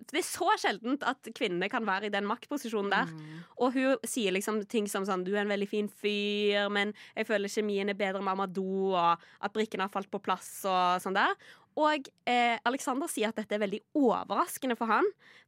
[0.10, 3.12] Det er så sjeldent at kvinnene kan være i den maktposisjonen der.
[3.13, 3.41] Mm.
[3.62, 7.27] Og hun sier liksom ting som sånn Du er en veldig fin fyr, men jeg
[7.30, 11.19] føler kjemien er bedre med Amadou, og at brikkene har falt på plass og sånn
[11.19, 11.36] der.
[11.79, 15.05] Og eh, Alexander sier at dette er veldig overraskende for han,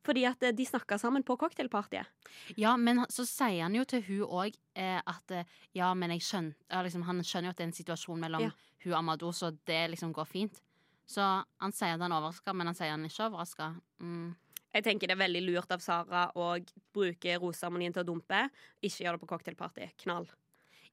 [0.07, 2.07] fordi at eh, de snakka sammen på cocktailpartyet.
[2.55, 6.23] Ja, men så sier han jo til hun òg eh, at eh, ja, men jeg
[6.23, 8.51] skjønner liksom, Han skjønner jo at det er en situasjon mellom Ja.
[8.85, 10.61] hun og Amadou, så det liksom går fint.
[11.05, 11.19] Så
[11.59, 13.73] han sier at han er overraska, men han sier han er ikke overraska.
[13.99, 14.31] Mm.
[14.73, 16.47] Jeg tenker det er veldig lurt av Sara å
[16.95, 18.45] bruke roseseremonien til å dumpe.
[18.81, 19.89] Ikke gjøre det på cocktailparty.
[20.05, 20.25] Knall.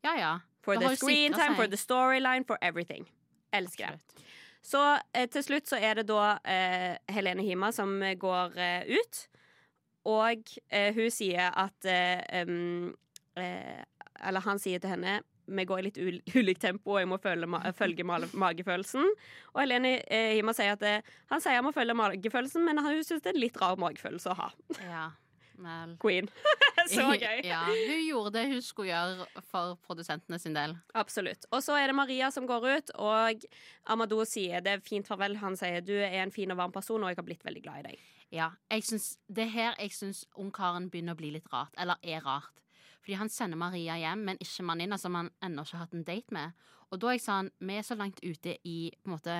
[0.04, 0.32] Ja, ja.
[0.60, 3.06] For Det the screen time, for the storyline, for everything.
[3.56, 4.24] Elsker det.
[4.62, 4.80] Så
[5.12, 9.24] eh, til slutt så er det da eh, Helene Hima som går eh, ut.
[10.10, 12.44] Og eh, hun sier at eh,
[14.20, 15.20] Eller han sier til henne
[15.50, 17.16] vi går i litt ul ulikt tempo, og jeg må
[17.50, 19.08] ma følge ma magefølelsen.
[19.50, 19.96] Og Helene
[20.36, 20.84] Hima sier at
[21.32, 24.30] han sier han må følge magefølelsen, men hun syns det er en litt rar magefølelse
[24.30, 24.46] å ha.
[24.84, 25.08] Ja,
[25.64, 25.96] vel.
[26.02, 26.30] Queen.
[26.94, 27.42] så gøy.
[27.46, 30.76] Ja, hun gjorde det hun skulle gjøre for produsentene sin del.
[30.98, 31.46] Absolutt.
[31.50, 33.44] Og så er det Maria som går ut, og
[33.90, 35.38] Amado sier det er fint farvel.
[35.42, 37.82] Han sier du er en fin og varm person, og jeg har blitt veldig glad
[37.82, 38.08] i deg.
[38.30, 41.74] Ja, jeg synes, Det er her jeg syns ungkaren begynner å bli litt rart.
[41.78, 42.60] Eller er rart.
[43.00, 46.04] Fordi han sender Maria hjem, men ikke Manina, som han ennå ikke har hatt en
[46.04, 46.52] date med.
[46.90, 49.36] Og da jeg sånn, vi er så langt ute i på en måte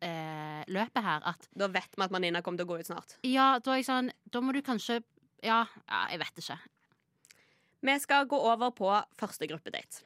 [0.00, 3.16] eh, løpet her at Da vet vi at Manina kommer til å gå ut snart.
[3.26, 5.02] Ja, da jeg sånn Da må du kanskje
[5.44, 6.58] Ja, ja jeg vet ikke.
[7.86, 10.04] Vi skal gå over på første gruppedate.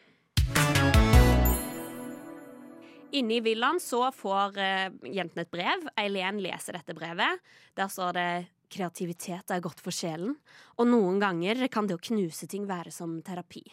[3.11, 5.87] Inne i villaen så får eh, jentene et brev.
[5.99, 7.41] Eileen leser dette brevet.
[7.75, 8.31] Der står det
[8.71, 10.37] 'Kreativitet er godt for sjelen',
[10.79, 13.65] og noen ganger kan det å knuse ting være som terapi.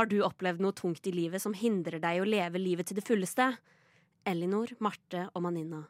[0.00, 3.04] Har du opplevd noe tungt i livet som hindrer deg å leve livet til det
[3.04, 3.50] fulleste?
[4.24, 5.82] Elinor, Marte og Maninna,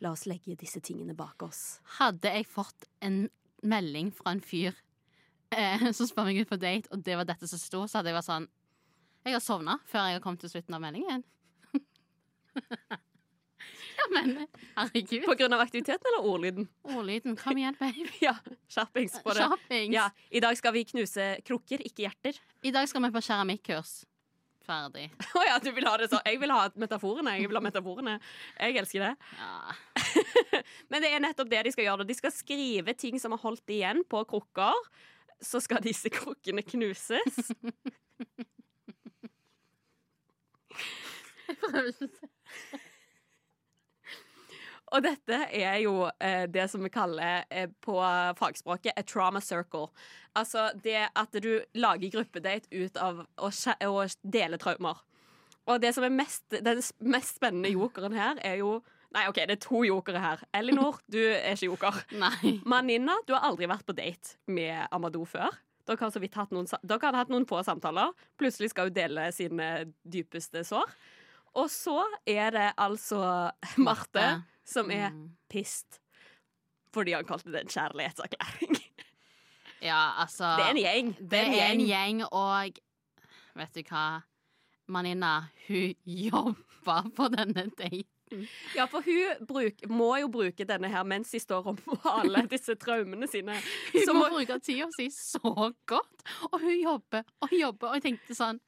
[0.00, 1.82] la oss legge disse tingene bak oss.
[1.98, 3.26] Hadde jeg fått en
[3.62, 4.72] melding fra en fyr
[5.56, 8.12] eh, som spør meg ut på date, og det var dette som sto, så hadde
[8.12, 8.48] jeg vært sånn
[9.26, 11.24] Jeg har sovna før jeg har kommet til slutten av meldingen.
[13.98, 14.32] ja, men
[14.76, 15.26] herregud.
[15.26, 16.68] På grunn av aktiviteten eller ordlyden?
[16.88, 17.36] Ordlyden.
[17.40, 18.08] Kom igjen, babe.
[18.26, 18.36] Ja,
[18.72, 19.44] skjerpings på det.
[19.44, 19.94] Skjerpings.
[19.96, 22.40] Ja, I dag skal vi knuse krukker, ikke hjerter.
[22.64, 24.00] I dag skal vi på keramikkurs.
[24.70, 25.06] Ferdig.
[25.38, 26.22] Å ja, du vil ha det sånn.
[26.26, 27.32] Jeg vil ha metaforene.
[27.38, 28.14] Jeg vil ha metaforene.
[28.54, 29.14] Jeg elsker det.
[29.40, 29.52] Ja.
[30.92, 32.06] Men det er nettopp det de skal gjøre.
[32.06, 34.76] De skal skrive ting som er holdt igjen på krukker.
[35.42, 37.36] Så skal disse krukkene knuses.
[44.90, 47.94] Og dette er jo eh, det som vi kaller eh, på
[48.38, 49.88] fagspråket a trauma circle.
[50.34, 55.02] Altså det at du lager gruppedate ut av å, å dele traumer.
[55.70, 59.56] Og det som er mest, den mest spennende jokeren her, er jo Nei, OK, det
[59.56, 60.42] er to jokere her.
[60.54, 61.96] Elinor, du er ikke joker.
[62.22, 62.52] Nei.
[62.62, 65.56] Maninna, du har aldri vært på date med Amadou før.
[65.82, 68.12] Dere har så vidt hatt noen, dere har hatt noen få samtaler.
[68.38, 69.70] Plutselig skal hun dele sine
[70.06, 70.94] dypeste sår.
[71.54, 73.50] Og så er det altså
[73.86, 75.30] Marte som er Mm.
[75.50, 75.98] pissed
[76.94, 78.76] fordi han kalte det en kjærlighetserklæring.
[79.82, 81.12] Ja, altså Det er en gjeng.
[81.30, 82.74] Det er en gjeng, og
[83.56, 84.20] vet du hva?
[84.92, 85.30] Maninna,
[85.68, 85.94] hun
[86.28, 88.42] jobber på denne daten.
[88.76, 92.74] Ja, for hun bruk, må jo bruke denne her mens de står og maler disse
[92.76, 93.56] traumene sine.
[93.94, 97.88] Hun Så må må- bruke tida si så godt, og hun jobber og jobber.
[97.88, 98.60] Og jeg tenkte sånn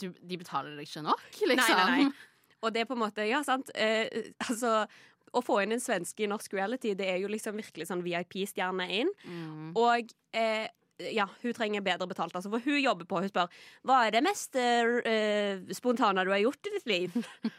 [0.00, 1.76] du, De betaler deg ikke nok, liksom.
[1.76, 2.26] Nei, nei, nei.
[2.60, 4.84] Og det er på en måte, ja, sant eh, Altså,
[5.30, 8.86] å få inn en svenske i norsk reality, det er jo liksom virkelig sånn VIP-stjerne
[8.98, 9.12] inn.
[9.24, 9.70] Mm.
[9.78, 10.66] Og eh,
[11.14, 12.34] ja, hun trenger bedre betalt.
[12.36, 13.22] Altså, for hun jobber på.
[13.22, 17.16] Hun spør hva er det mest eh, spontane du har gjort i ditt liv.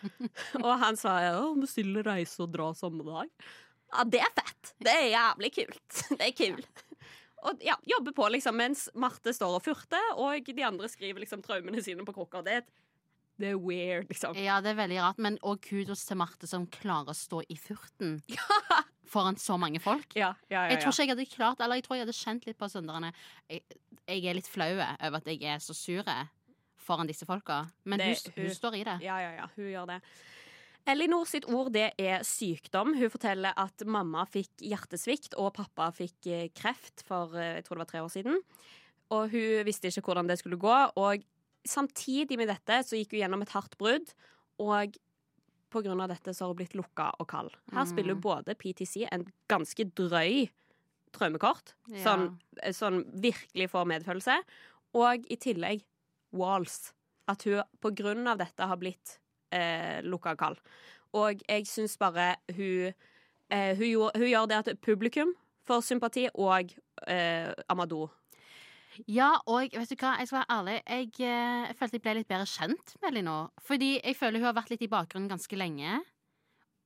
[0.65, 3.31] og han sa å, bestille reise og dra samme dag.
[3.91, 4.73] Ja, det er fett.
[4.81, 6.01] Det er jævlig kult.
[6.19, 6.85] Det er kult.
[7.43, 11.41] Og ja, jobber på liksom mens Marte står og furter, og de andre skriver liksom
[11.41, 12.43] traumene sine på krukker.
[12.45, 12.71] Det, er et-
[13.41, 14.35] det er weird, liksom.
[14.37, 17.55] Ja, det er veldig rart, men òg kudos til Marte som klarer å stå i
[17.57, 18.19] furten
[19.11, 20.13] foran så mange folk.
[20.15, 22.45] Ja, ja, ja, Jeg tror ikke jeg hadde klart Eller jeg tror jeg hadde kjent
[22.45, 23.09] litt på søndagene.
[23.49, 23.63] Jeg,
[24.07, 26.03] jeg er litt flau over at jeg er så sur
[26.81, 27.63] foran disse folka.
[27.85, 28.99] Men Det- hun, hun hun- står i det.
[29.01, 30.01] Ja, ja, ja, hun gjør det.
[30.89, 32.95] Elinor sitt ord det er sykdom.
[32.97, 37.77] Hun forteller at mamma fikk hjertesvikt og pappa fikk eh, kreft for eh, jeg tror
[37.77, 38.39] det var tre år siden.
[39.11, 40.77] Og hun visste ikke hvordan det skulle gå.
[40.97, 41.23] Og
[41.67, 44.13] samtidig med dette så gikk hun gjennom et hardt brudd.
[44.63, 44.97] Og
[46.03, 47.53] av dette så har hun blitt lukka og kald.
[47.71, 50.49] Her spiller hun både PTC en ganske drøy
[51.15, 52.03] traumekort, Ja.
[52.05, 52.27] sånn,
[52.71, 54.37] sånn virkelig får medfølelse,
[54.95, 55.83] og i tillegg
[56.31, 56.93] walls.
[57.27, 57.63] At hun
[58.27, 59.19] av dette har blitt
[59.51, 60.57] eh, lukka og.
[61.13, 62.93] Og jeg syns bare hun
[63.51, 65.35] eh, hun, gjorde, hun gjør det at publikum
[65.67, 66.73] får sympati, og
[67.07, 68.09] eh, Amadou.
[69.07, 70.77] Ja, og vet du hva, jeg skal være ærlig.
[70.83, 73.51] Jeg, eh, jeg følte jeg ble litt bedre kjent med Elinor.
[73.63, 76.01] Fordi jeg føler hun har vært litt i bakgrunnen ganske lenge.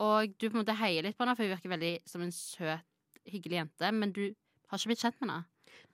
[0.04, 2.34] Og du på en måte heier litt på henne, for hun virker veldig som en
[2.36, 2.86] søt,
[3.32, 3.92] hyggelig jente.
[3.96, 4.26] Men du
[4.70, 5.44] har ikke blitt kjent med henne.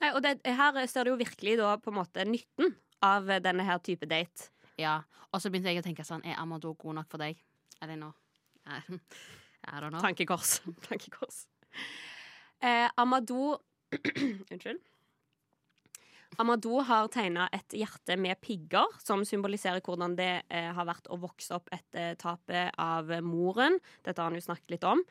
[0.01, 3.65] Nei, og det, her ser du jo virkelig da på en måte nytten av denne
[3.65, 4.51] her type date.
[4.81, 7.39] Ja, Og så begynte jeg å tenke sånn Er Amador god nok for deg?
[7.81, 8.15] Elinor?
[8.67, 8.81] I
[9.61, 10.01] I don't know.
[10.01, 10.61] Tankekors.
[10.87, 11.45] Tankekors.
[12.61, 13.59] Eh, Amador
[14.51, 14.81] Unnskyld.
[16.39, 21.17] Amadou har tegna et hjerte med pigger, som symboliserer hvordan det eh, har vært å
[21.19, 23.75] vokse opp etter tapet av moren.
[24.05, 25.03] Dette har han jo snakket litt om.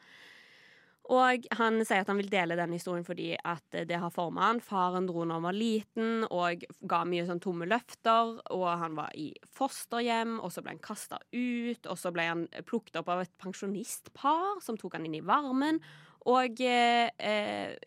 [1.10, 4.60] Og han sier at han vil dele denne historien fordi at det har forma han.
[4.62, 8.36] Faren dro når han var liten og ga mye sånn tomme løfter.
[8.54, 11.88] Og han var i fosterhjem, og så ble han kasta ut.
[11.90, 15.82] Og så ble han plukket opp av et pensjonistpar som tok han inn i varmen.
[16.30, 17.08] Og eh,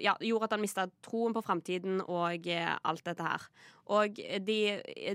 [0.02, 3.46] ja, gjorde at han mista troen på framtiden og eh, alt dette her.
[3.94, 4.60] Og de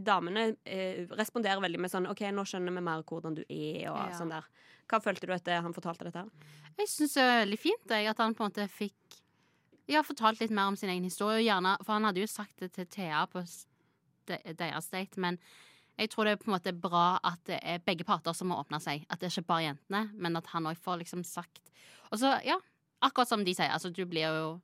[0.07, 4.05] damene eh, responderer veldig med sånn OK, nå skjønner vi mer hvordan du er, og
[4.07, 4.12] Ja.
[4.21, 4.47] sånn der.
[4.88, 6.24] Hva følte du etter han fortalte dette?
[6.79, 9.18] Jeg syns det er veldig fint jeg, at han på en måte fikk
[9.88, 11.38] Ja, fortalt litt mer om sin egen historie.
[11.38, 13.40] og Gjerne, for han hadde jo sagt det til Thea på
[14.29, 15.38] deres date, men
[15.98, 18.59] jeg tror det er på en måte bra at det er begge parter som må
[18.61, 19.07] åpne seg.
[19.11, 21.72] At det er ikke bare jentene, men at han òg får liksom sagt
[22.12, 22.59] Og så, ja,
[23.01, 24.61] akkurat som de sier, altså du blir jo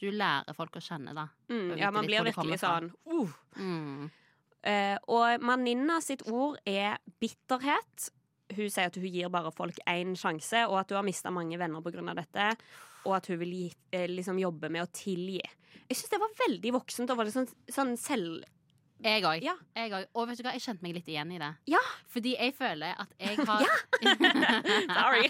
[0.00, 1.28] Du lærer folk å kjenne, da.
[1.48, 3.34] Mm, ja, man blir virkelig sånn uh.
[3.56, 4.10] Mm.
[4.66, 8.08] uh, og Maninna sitt ord er bitterhet.
[8.56, 11.58] Hun sier at hun gir bare folk én sjanse, og at hun har mista mange
[11.60, 12.14] venner pga.
[12.14, 12.48] dette.
[13.06, 15.42] Og at hun vil gi, eh, liksom jobbe med å tilgi.
[15.88, 18.44] Jeg syns det var veldig voksent og var litt sånn, sånn selv...
[19.02, 19.42] Jeg òg.
[19.42, 19.56] Ja.
[20.14, 21.48] Og vet du hva, jeg kjente meg litt igjen i det.
[21.72, 21.80] Ja.
[22.12, 23.64] Fordi jeg føler at jeg har
[24.98, 25.26] Sorry.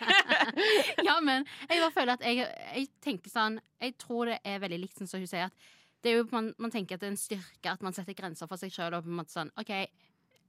[1.09, 2.45] ja, men jeg bare føler at jeg,
[2.77, 5.71] jeg tenker sånn Jeg tror det er veldig likt sånn som hun sier at
[6.03, 8.49] det er jo, man, man tenker at det er en styrke at man setter grenser
[8.51, 8.97] for seg sjøl.
[8.97, 9.71] Og på en måte sånn, OK,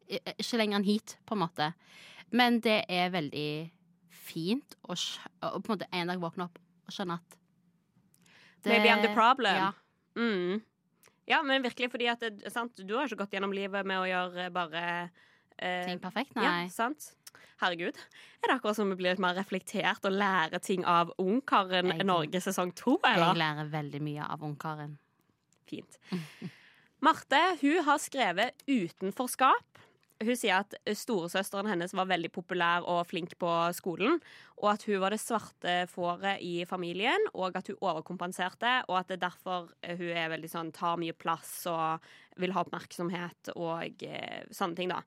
[0.09, 1.71] ikke lenger enn hit, på en måte.
[2.33, 3.71] Men det er veldig
[4.23, 7.39] fint å, på en måte en dag våkne opp og skjønne at
[8.65, 9.57] Maybe I'm the problem.
[9.59, 9.71] Ja.
[10.15, 10.61] Mm.
[11.27, 12.77] Ja, men virkelig, fordi at det, sant?
[12.79, 14.83] du har ikke gått gjennom livet med å gjøre bare
[15.57, 16.31] eh, Ting perfekt?
[16.39, 17.09] Ja, sant?
[17.59, 17.99] Herregud.
[18.43, 22.07] Er det akkurat som vi blir litt mer reflektert og lærer ting av Ungkaren Jeg-
[22.07, 22.97] Norge sesong to?
[23.03, 24.97] Jeg lærer veldig mye av ungkaren.
[25.67, 25.99] Fint.
[27.03, 29.82] Marte hun har skrevet 'utenforskap'.
[30.23, 34.19] Hun sier at storesøsteren hennes var veldig populær og flink på skolen.
[34.61, 38.79] Og at hun var det svarte fåret i familien, og at hun overkompenserte.
[38.89, 42.03] Og at det er derfor hun er veldig sånn, tar mye plass og
[42.41, 45.03] vil ha oppmerksomhet og eh, sånne ting, da.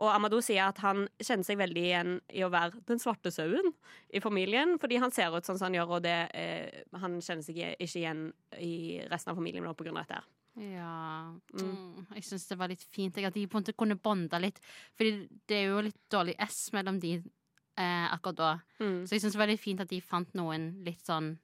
[0.00, 3.74] Og Amadou sier at han kjenner seg veldig igjen i å være den svarte sauen
[4.10, 4.78] i familien.
[4.82, 8.00] Fordi han ser ut sånn som han gjør, og det, eh, han kjenner seg ikke
[8.00, 9.92] igjen i resten av familien pga.
[9.92, 10.22] dette.
[10.22, 10.41] her.
[10.60, 12.08] Ja mm.
[12.12, 14.60] Jeg syns det var litt fint jeg, at de på en måte kunne bonde litt.
[14.98, 18.52] Fordi det er jo litt dårlig S mellom de eh, akkurat da.
[18.82, 19.00] Mm.
[19.06, 21.34] Så jeg syns det var litt fint at de fant noen litt sånn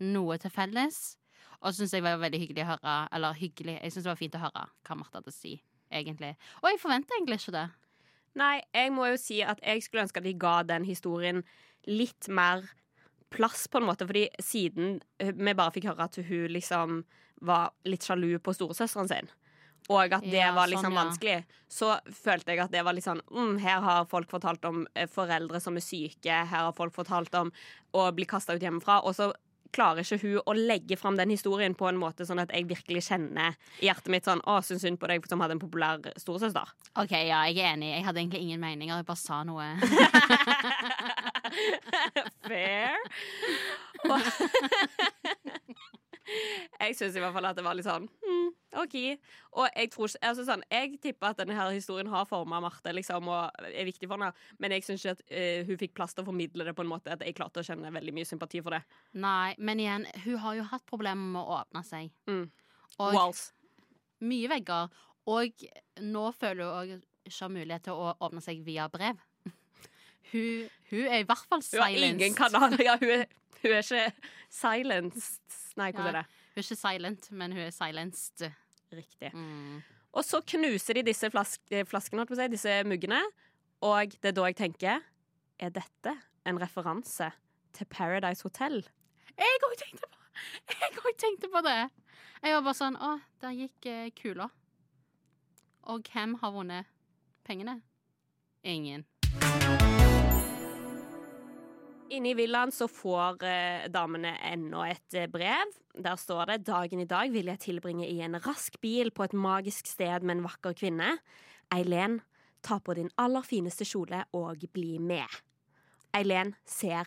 [0.00, 0.98] Noe til felles.
[1.60, 4.36] Og syns jeg var veldig hyggelig å høre Eller hyggelig, jeg syns det var fint
[4.38, 5.58] å høre hva Martha hadde å si,
[5.92, 6.32] egentlig.
[6.62, 7.66] Og jeg forventer egentlig ikke det.
[8.40, 11.42] Nei, jeg må jo si at jeg skulle ønske at de ga den historien
[11.88, 12.64] litt mer
[13.30, 14.06] plass, på en måte.
[14.08, 17.02] Fordi siden eh, vi bare fikk høre at hun liksom
[17.46, 19.30] var litt sjalu på storesøsteren sin,
[19.88, 21.04] og at det Ja, var liksom sånn, ja.
[21.04, 21.36] vanskelig,
[21.72, 25.08] så følte jeg at det var litt sånn mm, Her har folk fortalt om eh,
[25.08, 27.48] foreldre som er syke, her har folk fortalt om
[27.96, 29.30] å bli kasta ut hjemmefra, og så
[29.74, 33.02] klarer ikke hun å legge fram den historien på en måte sånn at jeg virkelig
[33.08, 36.66] kjenner i hjertet mitt sånn Å, syns synd på deg som hadde en populær storesøster.
[37.00, 37.90] OK, ja, jeg er enig.
[37.94, 38.96] Jeg hadde egentlig ingen meninger.
[39.00, 39.66] Jeg bare sa noe.
[42.48, 42.94] Fair.
[46.80, 48.48] Jeg syns i hvert fall at det var litt sånn hmm,
[48.82, 48.96] OK.
[49.58, 53.28] Og jeg tror altså sånn, Jeg tipper at denne her historien har forma Marte liksom,
[53.32, 54.30] og er viktig for henne,
[54.62, 56.92] men jeg syns ikke at uh, hun fikk plass til å formidle det på en
[56.92, 58.82] måte at jeg klarte å kjenne veldig mye sympati for det.
[59.20, 62.12] Nei, men igjen, hun har jo hatt problemer med å åpne seg.
[62.30, 62.46] Mm.
[63.00, 63.48] Og Walls.
[64.22, 65.00] mye vegger.
[65.30, 65.66] Og
[66.02, 66.94] nå føler hun òg
[67.30, 69.18] ikke har mulighet til å åpne seg via brev.
[70.32, 71.78] Hun, hun er i hvert fall silenced.
[71.78, 72.76] Hun har ingen kanaler.
[72.76, 72.84] kanal.
[72.86, 73.24] Ja, hun, er,
[73.62, 75.56] hun er ikke silenced.
[75.80, 76.26] Nei, hvordan er det?
[76.50, 78.46] Hun er ikke silent, men hun er silenced.
[78.92, 79.30] Riktig.
[79.34, 79.82] Mm.
[80.12, 83.20] Og så knuser de disse flask, eh, flaskene, holdt på å si, disse muggene.
[83.86, 85.04] Og det er da jeg tenker
[85.60, 86.12] Er dette
[86.44, 87.30] en referanse
[87.76, 88.82] til Paradise Hotel?
[89.38, 90.18] Jeg òg tenkte på
[90.80, 91.78] Jeg òg tenkte på det.
[92.42, 94.50] Jeg var bare sånn Å, der gikk eh, kula.
[95.88, 96.90] Og hvem har vunnet
[97.44, 97.80] pengene?
[98.64, 99.06] Ingen.
[102.10, 105.76] Inne i villaen så får eh, damene enda et eh, brev.
[105.94, 109.36] Der står det 'Dagen i dag vil jeg tilbringe i en rask bil på et
[109.36, 111.18] magisk sted med en vakker kvinne'.
[111.70, 112.20] Eileen,
[112.62, 115.30] ta på din aller fineste kjole og bli med.
[116.14, 117.06] Eileen ser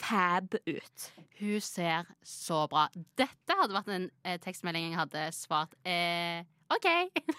[0.00, 1.12] fab ut.
[1.40, 2.88] Hun ser så bra.
[2.94, 6.88] Dette hadde vært en eh, tekstmelding jeg hadde svart eh, OK.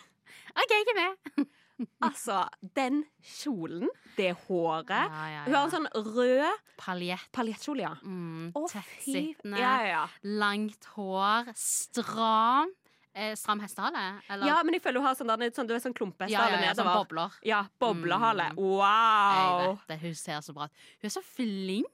[0.62, 1.50] OK, er med.
[2.08, 2.42] Altså,
[2.76, 7.30] den kjolen, det håret Ja, ja, Hun har en sånn rød Paljett.
[7.36, 7.94] paljettkjole, ja.
[8.04, 9.60] Mm, Å, fy Tettsittende.
[9.62, 10.04] ja, ja, ja.
[10.42, 11.52] Langt hår.
[11.56, 12.72] Stram.
[13.20, 14.22] Eh, stram hestehale?
[14.30, 14.48] Eller?
[14.48, 16.68] ja, men jeg føler hun har sånn, der, sånn, du vet, sånn ja, klumpehestehale ja,
[16.70, 17.06] ja, sånn nedover.
[17.08, 17.40] bobler.
[17.50, 18.50] Ja, boblehale.
[18.56, 19.40] Wow!
[19.40, 19.98] Jeg vet det.
[20.04, 20.84] Hun ser så bra ut.
[21.02, 21.90] Hun er så flink.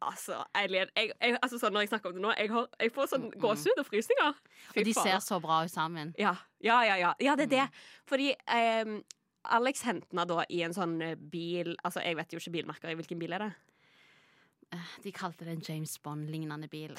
[0.00, 2.92] Altså, Eileen jeg, jeg, altså, sånn, Når jeg snakker om det nå, jeg, har, jeg
[2.94, 3.40] får sånn Mm, mm.
[3.42, 4.34] gåsehud og frysninger.
[4.72, 5.04] Fy Og de faen.
[5.08, 6.14] ser så bra ut sammen.
[6.18, 7.14] ja, ja, ja, ja.
[7.20, 7.64] Ja, det er det.
[7.68, 8.04] Mm.
[8.06, 8.28] Fordi
[8.86, 8.98] um,
[9.44, 12.90] Alex henter henne da i en sånn eh, bil Altså, jeg vet jo ikke bilmerker.
[12.90, 13.52] I hvilken bil er det?
[14.76, 16.94] Eh, De kalte det en James Bond-lignende bil.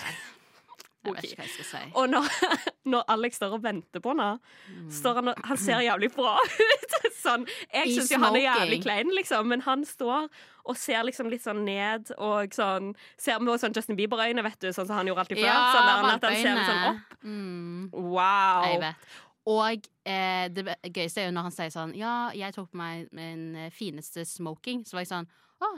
[1.05, 1.91] Jeg vet ikke hva jeg skal si.
[1.95, 2.25] Og når,
[2.91, 4.89] når Alex står og venter på henne, Mm.
[4.91, 6.95] står han, og- han ser jævlig bra ut.
[7.19, 10.29] Sånn, jeg syns jo han er jævlig klein, liksom, men han står
[10.65, 14.69] og ser liksom litt sånn ned og sånn Ser med sånn Justin Bieber-øyne, vet du,
[14.71, 15.57] sånn som han gjorde alltid før.
[15.73, 17.17] sånn der, at han ser litt sånn opp.
[17.23, 18.63] Mm, Wow.
[18.69, 19.09] jeg vet.
[19.49, 23.07] Og eh, det gøyeste er jo når han sier sånn Ja, jeg tok på meg
[23.11, 24.83] min eh, fineste smoking.
[24.85, 25.27] Så var jeg sånn
[25.59, 25.69] Å,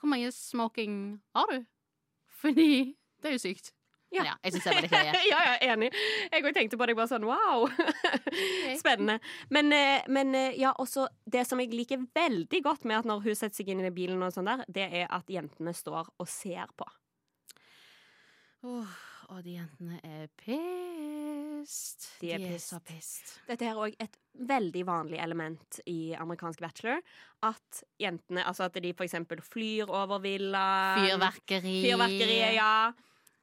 [0.00, 1.66] hvor mange smoking har du?
[2.40, 3.72] Fordi det er jo sykt.
[4.10, 4.24] Ja.
[4.26, 5.22] Ja jeg syns det var litt løye.
[5.30, 5.90] ja, ja, enig.
[6.32, 6.94] Jeg òg tenkte på det.
[6.94, 7.66] Jeg bare sånn wow.
[8.80, 9.18] Spennende.
[9.54, 13.22] Men, eh, men eh, ja, også det som jeg liker veldig godt med at når
[13.28, 16.28] hun setter seg inn i bilen, og sånn der, det er at jentene står og
[16.30, 16.88] ser på.
[18.66, 18.96] Oh,
[19.30, 22.08] og de jentene er pissed.
[22.20, 22.88] De er så pissed.
[22.90, 23.36] pissed.
[23.48, 24.18] Dette er òg et
[24.50, 27.00] veldig vanlig element i amerikansk bachelor.
[27.46, 31.06] At jentene Altså at de for eksempel flyr over villaen.
[31.06, 31.76] Fyrverkeri.
[31.86, 32.90] Fyrverkeriet, ja.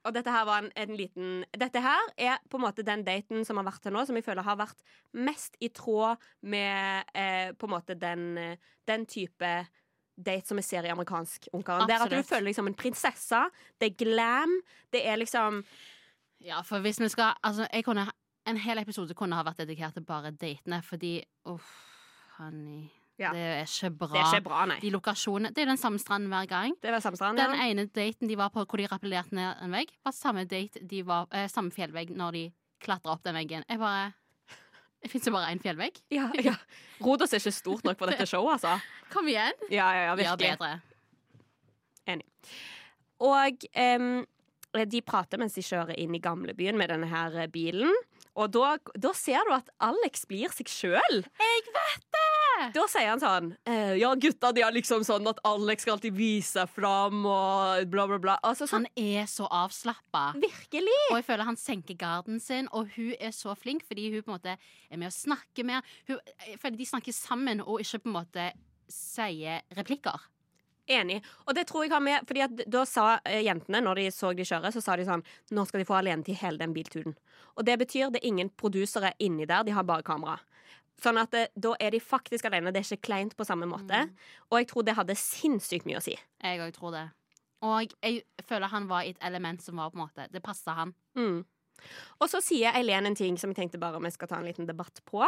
[0.06, 3.44] Og dette her var en, en liten Dette her er på en måte den daten
[3.46, 4.84] som har vært til nå, som jeg føler har vært
[5.18, 8.28] mest i tråd med eh, på en måte den,
[8.88, 9.52] den type
[10.18, 11.86] date som vi ser i amerikansk ungkaren.
[11.94, 13.42] er at du føler deg som en prinsesse.
[13.78, 14.58] Det er glam.
[14.94, 15.62] Det er liksom
[16.44, 18.06] Ja, for hvis vi skal Altså, jeg kunne
[18.46, 21.68] En hel episode kunne ha vært dedikert til bare datene, fordi uff,
[22.38, 23.32] honey Ja.
[23.34, 24.12] Det er ikke bra.
[24.14, 24.78] Det er ikke bra, nei.
[24.82, 26.76] De lokasjonene Det er den samme stranden hver gang.
[26.82, 27.66] Det var samme strand, Den ja.
[27.66, 31.02] ene daten de var på hvor de rappellerte ned en vegg, var samme date de
[31.06, 32.44] var eh, Samme fjellvegg når de
[32.84, 33.66] klatra opp den veggen.
[33.68, 34.12] Jeg bare
[35.02, 35.98] Det fins jo bare én fjellvegg.
[36.14, 36.54] ja, ja.
[37.02, 38.78] Rodos er ikke stort nok for dette showet, altså.
[39.10, 39.54] Kom igjen!
[39.70, 40.56] Ja, ja, ja, Gjør bedre.
[40.58, 40.80] bedre.
[43.18, 44.24] Og um,
[44.86, 47.90] de prater mens de kjører inn i gamlebyen med denne her bilen.
[48.38, 51.22] Og da, da ser du at Alex blir seg sjøl.
[51.24, 52.27] Jeg vet det!
[52.74, 56.16] Da sier han sånn eh, Ja, gutta de er liksom sånn at Alex skal alltid
[56.16, 58.38] vise fram og bla, bla, bla.
[58.46, 60.30] Altså sånn Han er så avslappa.
[60.38, 60.96] Virkelig.
[61.10, 64.32] Og jeg føler han senker garden sin, og hun er så flink fordi hun på
[64.32, 65.86] en måte er med å snakke mer.
[66.08, 68.50] Hun, jeg føler de snakker sammen og ikke på en måte
[68.92, 70.28] sier replikker.
[70.88, 71.18] Enig.
[71.44, 74.32] Og det tror jeg har med Fordi at da sa eh, jentene, når de så
[74.32, 77.16] de kjøre, så sa de sånn Nå skal de få alenetid hele den bilturen.
[77.60, 80.38] Og det betyr det er ingen produsere inni der, de har bare kamera.
[81.02, 82.72] Sånn at eh, da er de faktisk alene.
[82.74, 84.06] Det er ikke kleint på samme måte.
[84.50, 86.16] Og jeg tror det hadde sinnssykt mye å si.
[86.42, 87.04] Jeg òg tror det.
[87.66, 90.76] Og jeg føler han var i et element som var på en måte Det passa
[90.76, 90.92] han.
[91.18, 91.40] Mm.
[92.18, 94.46] Og så sier Eileen en ting som jeg tenkte bare om jeg skal ta en
[94.46, 95.22] liten debatt på.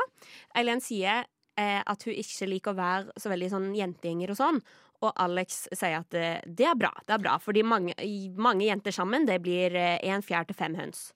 [0.58, 1.24] Eileen sier
[1.58, 4.62] eh, at hun ikke liker å være så veldig sånn jentegjenger og sånn.
[5.00, 6.90] og Alex sier at det, det er bra.
[7.06, 7.94] Det er bra, fordi mange,
[8.36, 11.06] mange jenter sammen, det blir en fjær til fem høns.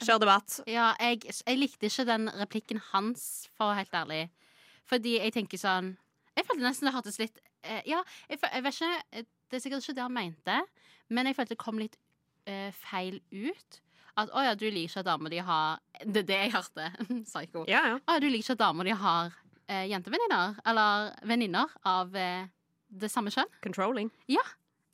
[0.00, 0.60] Kjør debatt.
[0.70, 4.20] Ja, jeg, jeg likte ikke den replikken hans, for å være helt ærlig.
[4.90, 5.92] Fordi jeg tenker sånn
[6.38, 8.88] Jeg følte nesten det hørtes litt eh, Ja, jeg, jeg vet ikke
[9.20, 10.56] eh, Det er sikkert ikke det han mente,
[11.12, 11.98] men jeg følte det kom litt
[12.50, 13.80] eh, feil ut.
[14.18, 15.82] At å ja, du liker ikke at damer de har
[16.14, 16.88] Det er det jeg hørte.
[17.30, 17.66] Psycho.
[17.70, 18.00] Ja, ja.
[18.00, 19.34] Å ja, du liker ikke at damer de har
[19.68, 20.56] eh, jentevenninner.
[20.72, 22.48] Eller venninner av eh,
[22.90, 23.50] det samme kjønn.
[23.62, 24.10] Controlling.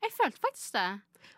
[0.06, 0.88] Jeg følte faktisk det.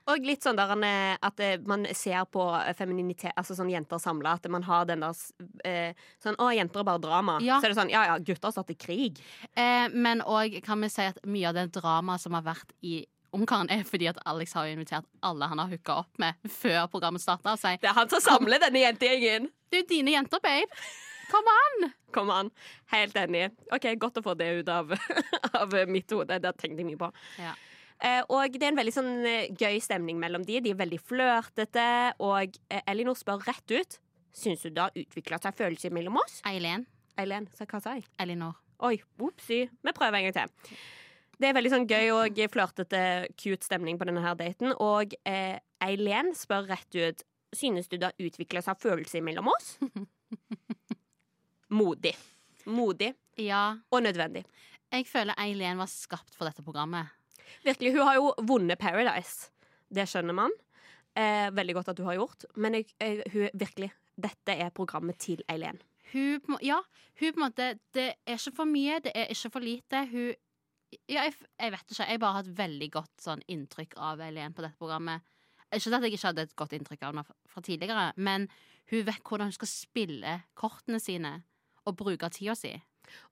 [0.08, 4.00] Og litt sånn der eh, at eh, man ser på eh, femininitet, altså sånn jenter
[4.00, 7.38] samla, at man har den der sånn Å, jenter er bare drama.
[7.44, 7.58] Ja.
[7.60, 9.20] Så er det sånn Ja ja, gutter har stått i krig.
[9.52, 13.02] Eh, men òg kan vi si at mye av det dramaet som har vært i
[13.36, 17.20] Ungkaren, er fordi at Alex har invitert alle han har hooka opp med før programmet
[17.20, 17.52] starta.
[17.60, 19.50] Det er han som samler denne jentegjengen.
[19.68, 20.72] det er jo dine jenter, babe.
[21.28, 21.90] Kom an!
[22.16, 22.50] Kom an.
[22.88, 23.50] Helt enig.
[23.68, 24.94] OK, godt å få det ut av,
[25.60, 26.40] av mitt hode.
[26.40, 27.10] Det tenkte jeg mye på.
[27.36, 27.52] Ja.
[28.04, 30.60] Eh, og det er en veldig sånn eh, gøy stemning mellom de.
[30.62, 31.86] De er veldig flørtete,
[32.22, 33.98] og eh, Elinor spør rett ut
[34.38, 36.36] Syns du det har utvikla seg følelser mellom oss?
[36.46, 36.84] Eileen.
[37.18, 38.04] Eileen, så hva sa jeg?
[38.22, 38.54] Elinor.
[38.86, 39.64] Oi, opsi.
[39.66, 40.76] Vi prøver en gang til.
[41.38, 43.00] Det er veldig sånn gøy og flørtete,
[43.40, 44.76] cute stemning på denne her daten.
[44.78, 47.24] Og eh, Eileen spør rett ut
[47.56, 49.70] Synes du det har utvikla seg følelser mellom oss.
[51.72, 52.12] Modig.
[52.68, 54.44] Modig Ja, og nødvendig.
[54.92, 57.08] jeg føler Eileen var skapt for dette programmet.
[57.64, 59.50] Virkelig, Hun har jo vunnet Paradise.
[59.88, 60.52] Det skjønner man.
[61.16, 62.44] Eh, veldig godt at hun har gjort.
[62.56, 65.80] Men jeg, jeg, hun, virkelig, dette er programmet til Eileen.
[66.12, 66.78] Hun, ja,
[67.20, 70.04] hun på en måte Det er ikke for mye, det er ikke for lite.
[70.12, 70.34] Hun
[71.08, 72.04] Ja, jeg, jeg vet ikke.
[72.08, 75.20] Jeg bare har et veldig godt sånn inntrykk av Eileen på dette programmet.
[75.68, 78.46] Ikke at jeg ikke hadde et godt inntrykk av henne fra tidligere, men
[78.88, 81.42] hun vet hvordan hun skal spille kortene sine
[81.84, 82.72] og bruke tida si.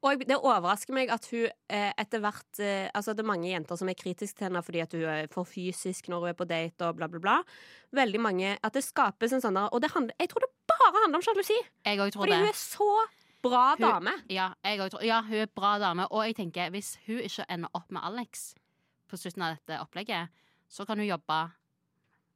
[0.03, 3.77] Og det overrasker meg at hun eh, etter hvert eh, Altså det er mange jenter
[3.77, 6.47] som er kritiske til henne fordi at hun er for fysisk når hun er på
[6.49, 7.37] date og bla, bla, bla.
[7.93, 11.03] Veldig mange At det skapes en sånn der Og det handler, jeg tror det bare
[11.03, 11.57] handler om sjalusi.
[11.87, 12.39] Fordi det.
[12.43, 12.91] hun er så
[13.43, 14.13] bra Hun- dame.
[14.29, 16.07] Ja, jeg tror, ja, hun er bra dame.
[16.11, 18.55] Og jeg tenker, hvis hun ikke ender opp med Alex
[19.09, 20.29] på slutten av dette opplegget,
[20.69, 21.53] så kan hun jobbe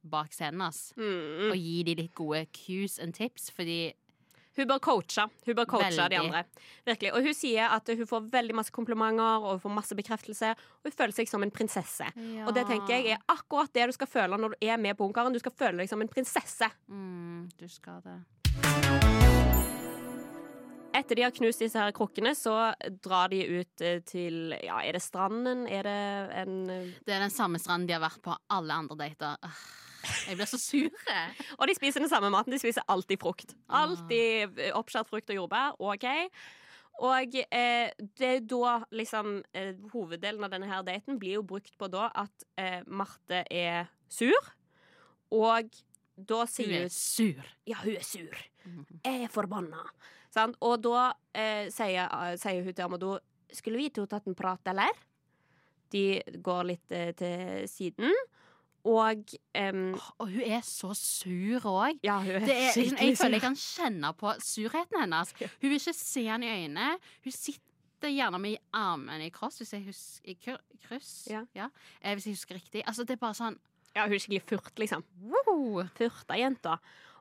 [0.03, 1.51] bak scenen hans Mm.
[1.51, 3.93] og gi de litt gode cues and tips, fordi
[4.57, 5.23] Hun bør coache.
[5.47, 6.43] Hun bør coache de andre.
[6.85, 7.13] Virkelig.
[7.15, 10.49] Og hun sier at hun får veldig masse komplimenter og hun får masse bekreftelse.
[10.81, 12.09] Og hun føler seg som en prinsesse.
[12.45, 15.07] Og det tenker jeg er akkurat det du skal føle når du er med på
[15.07, 15.31] Ungkaren.
[15.31, 16.67] Du skal føle deg som en prinsesse.
[16.91, 18.19] mm, Du skal det.
[20.91, 24.97] Etter de har knust disse her krukkene, så drar de ut eh, til Ja, er
[24.97, 25.63] det stranden?
[25.71, 25.99] Er det
[26.43, 29.39] en eh, Det er den samme stranden de har vært på alle andre dater.
[30.03, 30.89] Ah, Jeg blir så sur.
[31.59, 32.53] Og de spiser den samme maten.
[32.53, 33.55] De spiser alltid frukt.
[33.69, 35.75] Alltid oppskåret oppskjært frukt og jordbær.
[35.79, 36.07] OK.
[37.01, 41.73] Og eh, det er da liksom eh, Hoveddelen av denne her daten blir jo brukt
[41.79, 44.51] på da at eh, Marte er sur.
[45.31, 45.71] Og
[46.15, 47.45] da Hun sier er hun sur.
[47.65, 48.41] Ja, hun er sur.
[49.05, 49.85] Jeg er forbanna.
[50.31, 50.57] Sant?
[50.61, 53.15] Og da eh, sier, eh, sier hun til Amadou
[53.51, 54.93] Skulle vi to tatt en prat, eller?
[55.91, 58.13] De går litt eh, til siden.
[58.87, 59.81] Og um,
[60.19, 61.99] Og hun er så sur òg.
[62.03, 65.33] Ja, jeg føler jeg kan kjenne på surheten hennes.
[65.61, 66.95] Hun vil ikke se han i øynene.
[67.23, 71.27] Hun sitter gjerne med armene i kross, hvis jeg husker i kryss.
[71.29, 71.69] Ja.
[72.01, 72.81] Eh, Hvis jeg husker riktig.
[72.87, 73.59] Altså, det er bare sånn
[73.93, 75.03] Ja, hun er skikkelig furt, liksom.
[75.21, 75.81] wow.
[75.97, 76.77] Furta-jenta.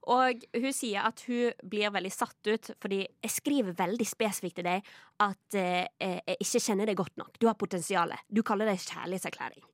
[0.09, 4.65] Og hun sier at hun blir veldig satt ut, fordi jeg skriver veldig spesifikt til
[4.71, 4.87] deg
[5.21, 7.35] at eh, jeg ikke kjenner deg godt nok.
[7.43, 8.15] Du har potensial.
[8.33, 9.67] Du kaller det kjærlighetserklæring.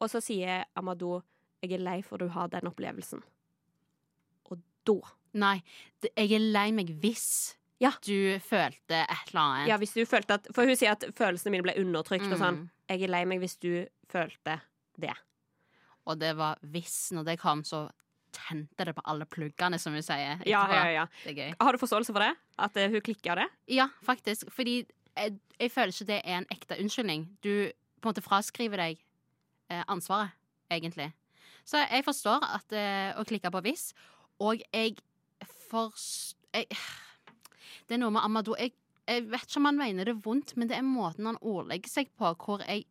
[0.00, 1.20] Og så sier Amadou
[1.62, 3.20] jeg er lei for du har den opplevelsen.
[4.50, 4.94] Og da
[5.40, 5.60] Nei,
[6.02, 7.92] jeg er lei meg hvis Ja.
[8.02, 9.68] du følte et eller annet.
[9.68, 12.56] Ja, hvis du følte at For hun sier at følelsene mine ble undertrykt og sånn.
[12.64, 12.70] Mm.
[12.88, 14.60] Jeg er lei meg hvis du følte
[14.98, 15.14] det.
[16.06, 17.12] Og det var hvis.
[17.12, 17.90] Når det kom, så
[18.32, 20.40] tente det på alle pluggene, som hun sier.
[20.48, 21.06] Ja, ja, ja.
[21.24, 21.54] Det er gøy.
[21.60, 22.32] Har du forståelse for det?
[22.58, 23.46] At eh, hun klikka det?
[23.68, 24.50] Ja, faktisk.
[24.54, 24.80] Fordi
[25.16, 27.28] jeg, jeg føler ikke det er en ekte unnskyldning.
[27.42, 27.70] Du
[28.00, 29.04] på en måte fraskriver deg eh,
[29.88, 30.34] ansvaret,
[30.70, 31.10] egentlig.
[31.64, 33.90] Så jeg forstår at eh, å klikke på hvis,
[34.42, 34.96] og jeg
[35.70, 36.66] forstår
[37.90, 38.72] det er noe med Amadou jeg,
[39.06, 42.10] jeg vet ikke om han mener det vondt, men det er måten han ordlegger seg
[42.18, 42.86] på, hvor jeg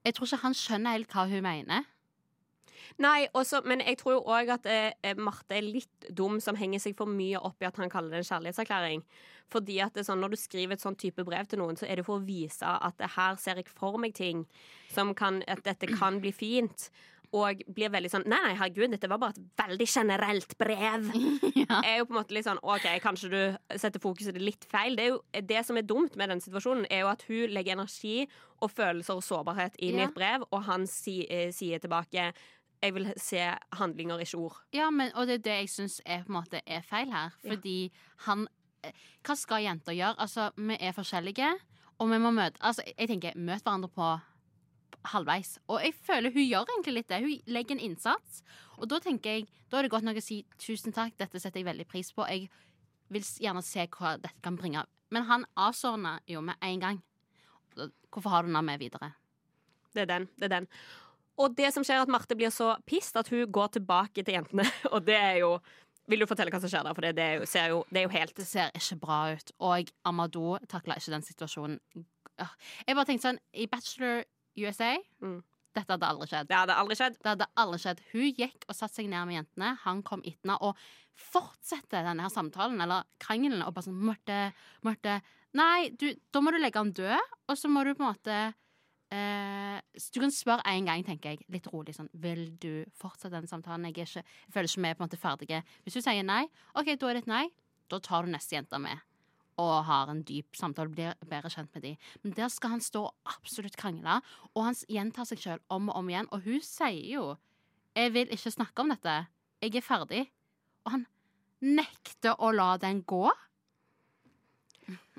[0.00, 1.84] Jeg tror ikke han skjønner helt hva hun mener.
[3.02, 6.82] Nei, også, men jeg tror jo òg at eh, Marte er litt dum som henger
[6.82, 9.04] seg for mye opp i at han kaller det en kjærlighetserklæring.
[9.50, 11.88] Fordi at det er sånn, Når du skriver et sånn type brev til noen, så
[11.88, 14.44] er det for å vise at her ser jeg for meg ting
[14.92, 16.90] som kan, at dette kan bli fint.
[17.32, 21.10] og blir veldig sånn Nei, nei, herregud, dette var bare et veldig generelt brev.
[21.86, 24.96] Er jo på en måte litt sånn OK, kanskje du setter fokuset litt feil.
[24.98, 27.76] Det, er jo, det som er dumt med den situasjonen, er jo at hun legger
[27.78, 28.24] energi
[28.58, 32.32] og følelser og sårbarhet inn i et brev, og han si, eh, sier tilbake
[32.82, 33.42] jeg vil se
[33.76, 34.56] handlinger, ikke ord.
[34.72, 36.24] Ja, men, og det er det jeg syns er,
[36.66, 37.34] er feil her.
[37.44, 37.52] Ja.
[37.52, 37.92] Fordi
[38.26, 38.46] han
[38.84, 38.92] eh,
[39.26, 40.16] Hva skal jenter gjøre?
[40.18, 41.50] Altså, vi er forskjellige,
[41.98, 44.14] og vi må møte Altså, jeg tenker, møt hverandre på
[45.12, 45.58] halvveis.
[45.68, 47.20] Og jeg føler hun gjør egentlig litt det.
[47.24, 48.42] Hun legger en innsats.
[48.78, 51.60] Og da tenker jeg, da er det godt nok å si tusen takk, dette setter
[51.60, 52.24] jeg veldig pris på.
[52.28, 52.48] Jeg
[53.12, 54.84] vil gjerne se hva dette kan bringe.
[55.10, 57.00] Men han avsårna jo med en gang.
[58.10, 59.12] Hvorfor har du den med videre?
[59.94, 60.28] Det er den.
[60.38, 60.68] det er den.
[61.40, 64.36] Og det som skjer er at Marte blir så pissed at hun går tilbake til
[64.36, 64.66] jentene.
[64.94, 65.54] Og det er jo
[66.10, 66.96] Vil du fortelle hva som skjer der?
[66.96, 69.52] For det, det, jo, ser jo, det helt Det ser ikke bra ut.
[69.62, 71.78] Og Amadou takla ikke den situasjonen.
[72.40, 72.54] Øh,
[72.86, 74.24] Jeg bare tenkte sånn I Bachelor
[74.58, 75.40] USA Mm.
[75.70, 76.48] Dette hadde aldri skjedd.
[76.50, 77.16] Det hadde aldri skjedd.
[77.22, 78.00] Det hadde aldri skjedd.
[78.10, 79.68] Hun gikk og satte seg ned med jentene.
[79.84, 80.80] Han kom etter henne og
[81.20, 84.40] fortsatte denne her samtalen, eller krangelen, og bare sånn Marte,
[84.86, 85.20] Marte
[85.58, 88.34] Nei, du, da må du legge han død, og så må du på en måte
[89.10, 93.50] så Du kan spørre én gang, tenker jeg, litt rolig sånn Vil du fortsette den
[93.50, 93.88] samtalen?
[93.88, 95.62] Jeg, ikke, jeg føler ikke vi er på en måte ferdige.
[95.82, 96.44] Hvis du sier nei,
[96.74, 97.46] OK, da er det et nei.
[97.90, 99.02] Da tar du neste jente med.
[99.60, 101.94] Og har en dyp samtale, blir bedre kjent med de.
[102.22, 104.20] Men der skal han stå absolutt krangle,
[104.54, 106.30] og han gjentar seg sjøl om og om igjen.
[106.30, 107.36] Og hun sier jo
[107.96, 109.26] 'Jeg vil ikke snakke om dette.
[109.60, 110.30] Jeg er ferdig'.
[110.86, 111.06] Og han
[111.60, 113.28] nekter å la den gå.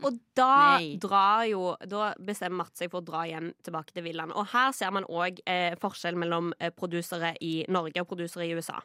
[0.02, 0.96] Og da Nei.
[1.02, 4.34] drar jo Da bestemmer Marte seg for å dra hjem tilbake til villaen.
[4.34, 8.56] Og her ser man òg eh, forskjell mellom eh, produsere i Norge og produsere i
[8.58, 8.80] USA.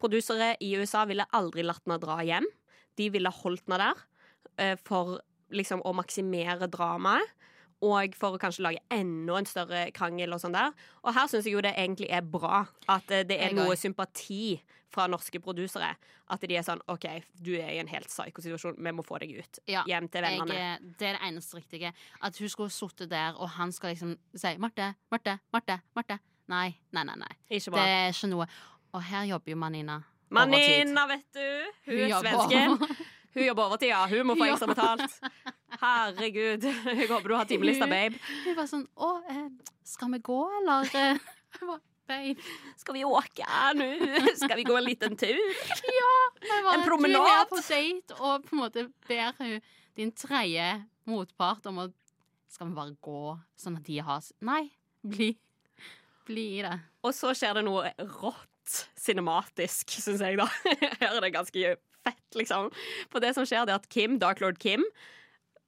[0.00, 2.46] Produsere i USA ville aldri latt henne dra hjem.
[2.98, 4.04] De ville holdt henne der
[4.58, 5.18] eh, for
[5.54, 7.34] liksom å maksimere dramaet.
[7.84, 10.72] Og for å kanskje lage enda en større krangel og sånn der.
[11.04, 14.58] Og her syns jeg jo det egentlig er bra at eh, det er noe sympati
[14.90, 15.92] fra norske produsere.
[16.32, 17.06] At de er sånn OK,
[17.38, 19.60] du er i en helt psyko-situasjon, vi må få deg ut.
[19.70, 20.56] Ja, Hjem til vennene.
[20.56, 21.92] Jeg, det er det eneste riktige.
[22.24, 25.80] At hun skulle sittet der, og han skal liksom si 'Marte, Marte, Marte'.
[25.94, 26.18] Marte
[26.48, 27.16] Nei, nei, nei.
[27.20, 27.34] nei.
[27.48, 28.46] Det er ikke noe.
[28.96, 29.98] Og her jobber jo Manina.
[30.32, 31.48] Manina, vet du.
[31.86, 33.06] Hun er svenske.
[33.34, 34.06] Hun jobber overtid, ja.
[34.08, 35.18] Hun må få ekstra betalt.
[35.78, 36.64] Herregud.
[36.64, 38.18] Jeg håper du har timelista, babe.
[38.44, 41.18] Hun var sånn 'Å, eh, skal vi gå, eller?' eh?»
[41.58, 42.40] Jeg var, Babe.
[42.80, 43.88] Skal vi åke nå?
[44.40, 45.40] Skal vi gå en liten tur?
[45.84, 46.12] Ja.
[46.64, 49.60] bare, En Du er på date, og på en måte ber hun
[49.96, 51.92] din tredje motpart om å
[52.48, 54.70] Skal vi bare gå, sånn at de har Nei,
[55.04, 55.34] bli.
[56.24, 56.78] Bli i det.
[57.04, 60.48] Og så skjer det noe rått cinematisk, syns jeg, da.
[60.80, 62.72] Jeg hører det ganske fett, liksom.
[63.12, 64.84] For det som skjer, det er at Kim, Dark Lord Kim,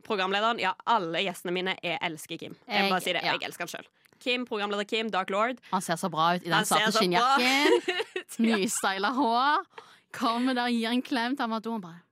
[0.07, 2.57] programlederen Ja, alle gjestene mine er elsker Kim.
[2.67, 3.23] Jeg må bare si det.
[3.25, 3.35] ja.
[3.37, 3.89] Jeg elsker han sjøl.
[4.21, 5.61] Kim, programleder Kim, Dark Lord.
[5.71, 8.03] Han ser så bra ut i den Han svarte skinnjakken.
[8.45, 9.65] Nystyla hår.
[10.13, 12.03] Kommer der, gir en klem til Amadou og bare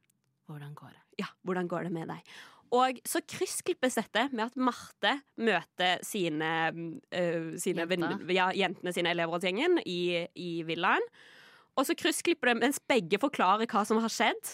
[0.48, 1.02] Hvordan går det?
[1.18, 2.22] ja, hvordan går det med deg?
[2.70, 6.50] Og så kryssklippes dette med at Marte møter sine,
[7.10, 8.20] øh, sine Jenter.
[8.36, 11.02] ja, jentene sine i elevrådsgjengen i, i villaen.
[11.78, 14.52] Og så kryssklipper det mens begge forklarer hva som har skjedd.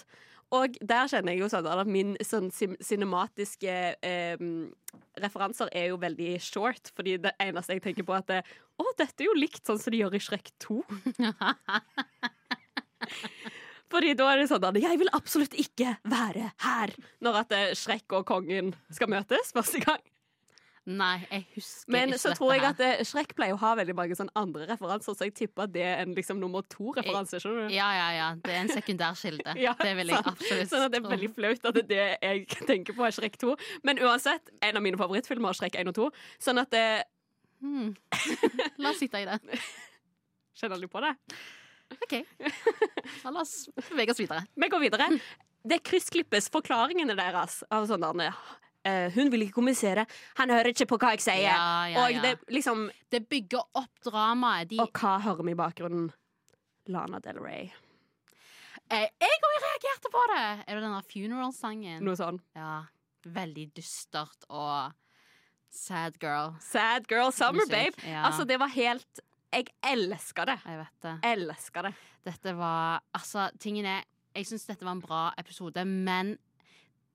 [0.54, 3.74] Og der kjenner jeg jo sånn at min sånn cinematiske
[4.06, 4.44] eh,
[5.22, 8.40] referanser er jo veldig short, fordi det eneste jeg tenker på, er at det,
[8.78, 10.78] å, dette er jo likt sånn som de gjør i Shrek 2.
[13.94, 17.74] Fordi da er det sånn at jeg vil absolutt ikke være her når at eh,
[17.78, 20.02] Shrek og kongen skal møtes første gang.
[20.84, 22.72] Nei, jeg husker Men ikke så dette tror jeg her.
[22.74, 25.72] at eh, Shrek pleier å ha veldig mange sånn andre referanser, så jeg tipper at
[25.72, 27.40] det er en liksom nummer to-referanse.
[27.40, 27.72] skjønner du?
[27.72, 28.26] Ja, ja, ja.
[28.44, 29.54] Det er en sekundærkilde.
[29.64, 30.28] Ja, det vil jeg sant.
[30.34, 33.16] absolutt Sånn at det er veldig flaut at det er det jeg tenker på er
[33.16, 33.54] Shrek 2.
[33.88, 36.10] Men uansett, en av mine favorittfilmer er Shrek 1 og 2.
[36.50, 36.86] Sånn at det
[37.64, 37.94] Hmm.
[38.82, 39.38] La oss sitte i det.
[40.58, 41.14] Kjenner du på det?
[41.94, 42.14] OK.
[43.24, 43.54] La oss
[43.88, 44.42] bevege oss videre.
[44.58, 45.06] Vi går videre.
[45.64, 48.04] Det kryssklippes forklaringene deres av sånn
[48.84, 50.06] eh, Hun vil ikke kommunisere.
[50.40, 51.46] Han hører ikke på hva jeg sier.
[51.48, 54.68] Ja, ja, Og det liksom Det bygger opp dramaet.
[54.70, 56.10] De, Og hva hører vi i bakgrunnen?
[56.86, 57.70] Lana Del Rey.
[58.90, 60.42] eh, jeg òg reagerte på det!
[60.68, 62.02] Er det den der funeral-sangen?
[62.04, 62.40] Noe sånn.
[62.54, 62.84] Ja.
[63.24, 64.92] Veldig dystert og
[65.72, 66.52] sad girl.
[66.60, 67.96] Sad Girl Summer, babe.
[68.06, 68.26] ja.
[68.28, 69.20] Altså, det var helt
[69.54, 70.58] Jeg elska det.
[70.66, 71.14] Jeg vet det.
[71.30, 71.94] Elska det.
[72.24, 74.02] Dette var Altså, tingen er
[74.34, 76.36] Jeg syns dette var en bra episode, men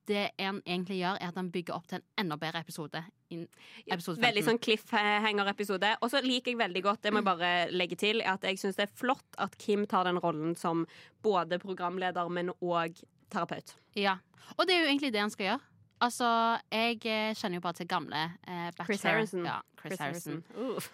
[0.10, 3.04] det en egentlig gjør, er at han bygger opp til en enda bedre episode.
[3.30, 4.24] episode 15.
[4.26, 5.94] Veldig sånn cliffhanger-episode.
[6.02, 8.80] Og så liker jeg veldig godt, det må jeg bare legge til, at jeg syns
[8.80, 10.86] det er flott at Kim tar den rollen som
[11.26, 13.76] både programleder, men òg terapeut.
[13.98, 14.18] Ja.
[14.58, 15.66] Og det er jo egentlig det han skal gjøre.
[16.00, 16.28] Altså,
[16.72, 19.44] jeg eh, kjenner jo bare til gamle eh, Chris Harrison.
[19.46, 20.44] Ja, Chris, Harrison.
[20.56, 20.92] Uh.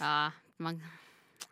[0.00, 0.82] Ja, man,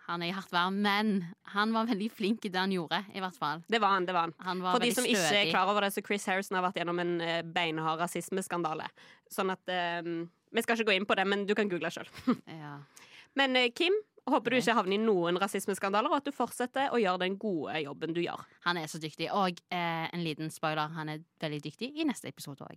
[0.06, 1.12] han er i hardt vær, men
[1.54, 3.62] han var veldig flink i det han gjorde, i hvert fall.
[3.70, 4.06] Det var han.
[4.06, 4.34] det var han.
[4.46, 6.66] Han var For de som som ikke er klar over det, så Chris Harrison har
[6.66, 8.88] vært gjennom en eh, beinhard rasismeskandale.
[9.30, 12.10] Sånn at um, Vi skal ikke gå inn på det, men du kan google sjøl.
[12.62, 12.78] Ja.
[13.38, 13.94] Men eh, Kim,
[14.28, 17.78] håper du ikke havner i noen rasismeskandaler, og at du fortsetter å gjøre den gode
[17.80, 18.42] jobben du gjør.
[18.66, 19.30] Han er så dyktig.
[19.32, 22.76] Og eh, en liten spoiler, han er veldig dyktig i neste episode òg.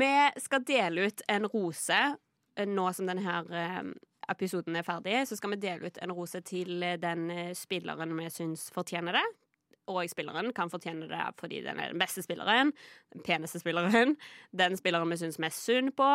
[0.00, 1.98] Vi skal dele ut en rose
[2.56, 3.82] eh, nå som denne eh,
[4.30, 5.18] episoden er ferdig.
[5.28, 7.28] Så skal vi dele ut en rose til eh, den
[7.58, 9.26] spilleren vi syns fortjener det.
[9.90, 12.72] Og spilleren kan fortjene det fordi den er den beste spilleren,
[13.14, 14.16] den peneste spilleren,
[14.62, 16.08] den spilleren vi syns mest synd på,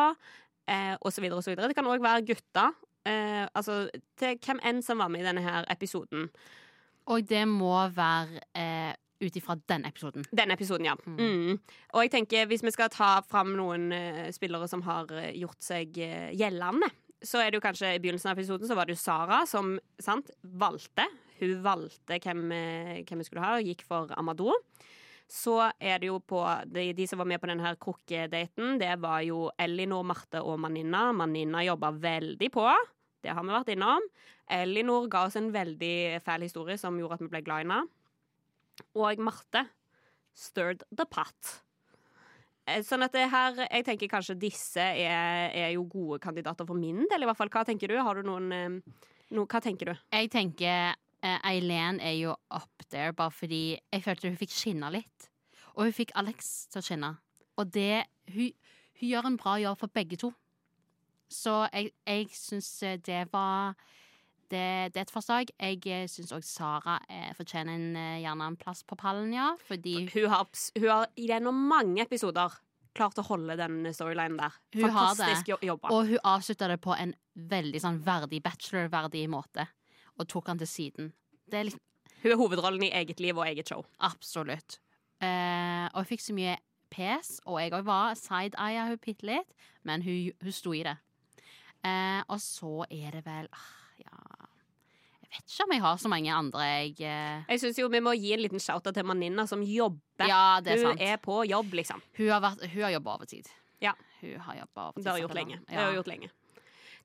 [0.70, 1.30] eh, osv.
[1.36, 1.56] osv.
[1.56, 2.76] Det kan òg være gutter.
[3.06, 3.84] Eh, altså
[4.18, 6.30] til hvem enn som var med i denne her episoden.
[7.06, 10.26] Og det må være ut ifra den episoden.
[10.30, 10.96] Den episoden, ja.
[11.06, 11.58] Mm.
[11.94, 15.62] Og jeg tenker, hvis vi skal ta fram noen eh, spillere som har eh, gjort
[15.64, 16.90] seg eh, gjeldende,
[17.24, 19.76] så er det jo kanskje i begynnelsen av episoden så var det jo Sara som
[20.02, 21.06] sant, valgte.
[21.40, 22.44] Hun valgte hvem,
[23.08, 24.52] hvem vi skulle ha, og gikk for Amadou.
[25.26, 26.38] Så er det jo på
[26.70, 31.08] De, de som var med på denne krukkedaten, det var jo Elinor, Marte og Maninna.
[31.16, 32.68] Maninna jobba veldig på.
[33.24, 34.06] Det har vi vært innom.
[34.54, 37.80] Elinor ga oss en veldig fæl historie som gjorde at vi ble glad i henne.
[38.96, 39.66] Og Marte
[40.36, 41.52] stirred the pot.
[42.66, 46.78] Eh, Sånn at det her, jeg tenker kanskje disse er, er jo gode kandidater for
[46.78, 47.52] min del, i hvert fall.
[47.52, 47.96] Hva tenker du?
[48.02, 49.02] Har du noen eh,
[49.36, 49.94] no, Hva tenker du?
[50.12, 54.90] Jeg tenker eh, Eileen er jo up there bare fordi jeg følte hun fikk skinne
[54.94, 55.30] litt.
[55.76, 57.12] Og hun fikk Alex til å skinne.
[57.56, 58.50] Og det Hun,
[58.98, 60.32] hun gjør en bra jobb for begge to.
[61.30, 62.70] Så jeg, jeg syns
[63.06, 63.76] det var
[64.52, 65.50] det, det er et forslag.
[65.58, 69.52] Jeg syns òg Sara eh, fortjener en, eh, gjerne en plass på pallen, ja.
[69.68, 70.46] Fordi Hun har,
[70.78, 72.54] hun har gjennom mange episoder
[72.96, 74.56] klart å holde den storylinen der.
[74.76, 75.92] Hun Fantastisk jobba.
[75.92, 79.68] Og hun avslutta det på en veldig sånn verdig bachelor-verdig måte.
[80.16, 81.12] Og tok han til siden.
[81.46, 81.82] Det er litt
[82.22, 83.84] Hun er hovedrollen i eget liv og eget show.
[84.02, 84.78] Absolutt.
[85.22, 86.56] Eh, og hun fikk så mye
[86.90, 89.52] pes, og jeg òg var side-eye hun bitte litt,
[89.86, 90.96] men hun, hun sto i det.
[91.86, 93.68] Eh, og så er det vel ah,
[95.36, 98.12] vet ikke om jeg har så mange andre jeg eh, Jeg synes jo Vi må
[98.18, 100.26] gi en liten shout-out til Maninna, som jobber.
[100.28, 101.00] Ja, det er hun sant.
[101.06, 102.02] er på jobb, liksom.
[102.18, 103.48] Hun har, vært- hun har jobba overtid.
[103.84, 103.92] Ja.
[104.20, 105.04] Hun har jobba overtid.
[105.04, 105.60] Det har hun gjort lenge.
[105.68, 106.30] Det har gjort lenge.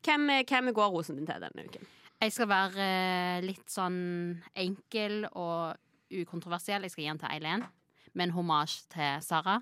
[0.02, 1.88] Hvem, hvem går rosen din til denne uken?
[2.22, 5.76] Jeg skal være eh, litt sånn enkel og
[6.12, 6.84] ukontroversiell.
[6.86, 7.64] Jeg skal gi den til Eileen,
[8.14, 9.60] med en hommage til Sara.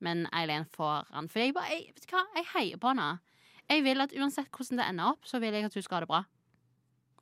[0.00, 1.28] Men Eileen får den.
[1.28, 2.22] For jeg, bare, jeg, vet du hva?
[2.38, 3.08] jeg heier på henne.
[3.70, 6.00] Jeg vil at Uansett hvordan det ender opp, så vil jeg at hun skal ha
[6.06, 6.22] det bra.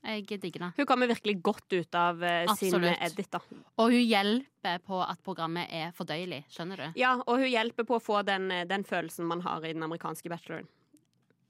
[0.03, 0.70] Jeg digger det.
[0.76, 3.30] Hun kommer virkelig godt ut av eh, sin edit.
[3.30, 3.40] da
[3.76, 6.44] Og hun hjelper på at programmet er fordøyelig.
[6.55, 7.01] Skjønner du?
[7.01, 9.82] Ja, og hun hjelper på å få den, eh, den følelsen man har i den
[9.82, 10.68] amerikanske bacheloren.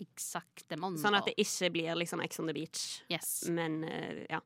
[0.01, 0.78] Eksakte.
[0.78, 2.84] Sånn at det ikke blir liksom Ex on the beach.
[3.12, 3.49] Yes.
[3.53, 4.40] Men eh, ja.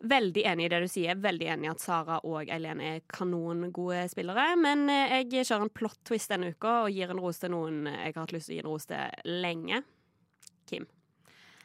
[0.00, 1.18] Veldig enig i det du sier.
[1.20, 4.54] Veldig enig i at Sara og Eileen er kanongode spillere.
[4.58, 7.84] Men eh, jeg kjører en plot twist denne uka og gir en ros til noen
[7.86, 9.84] jeg har hatt lyst til å gi en ros til lenge.
[10.70, 10.88] Kim.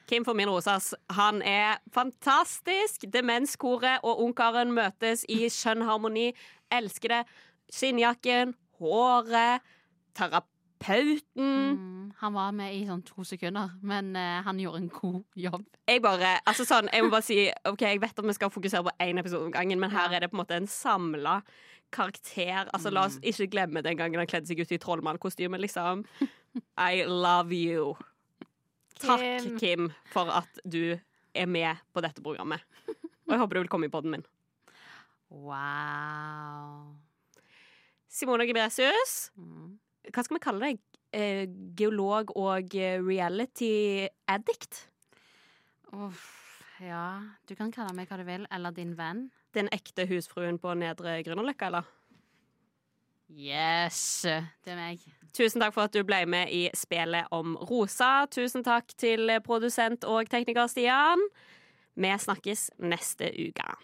[0.10, 0.94] Kim for min rosas.
[1.10, 3.08] Han er fantastisk.
[3.14, 6.32] Demenskoret og ungkaren møtes i skjønn harmoni.
[6.74, 7.22] Elsker det.
[7.74, 9.66] Skinnjakken, håret,
[10.16, 10.52] terapeuten.
[11.36, 15.64] Mm, han var med i sånn to sekunder, men uh, han gjorde en god jobb.
[15.90, 18.86] jeg bare, altså sånn, jeg må bare si Ok, jeg vet at vi skal fokusere
[18.86, 21.40] på én episode om gangen, men her er det på en måte en samla
[21.96, 22.70] karakter.
[22.74, 26.06] Altså La oss ikke glemme den gangen han kledde seg ut i trollmannkostyme, liksom.
[26.78, 27.96] I love you.
[29.02, 29.90] Takk, Kim.
[30.14, 30.96] For at du
[31.36, 32.62] er med på dette programmet.
[33.26, 34.26] Og jeg håper du vil komme i poden min.
[35.30, 36.96] Wow.
[38.08, 39.78] Simone Gebresius, Mm.
[40.14, 40.80] hva skal vi kalle deg?
[41.12, 44.86] Eh, geolog og eh, reality addict?
[45.92, 47.22] Uff, ja.
[47.48, 49.30] Du kan kalle meg hva du vil, eller din venn.
[49.56, 51.86] Den ekte husfruen på Nedre Grünerløkka, eller?
[53.32, 54.22] Yes!
[54.24, 55.00] Det er meg.
[55.36, 58.26] Tusen takk for at du ble med i spelet om Rosa.
[58.32, 61.22] Tusen takk til produsent og tekniker Stian.
[61.96, 63.76] Vi snakkes neste uke.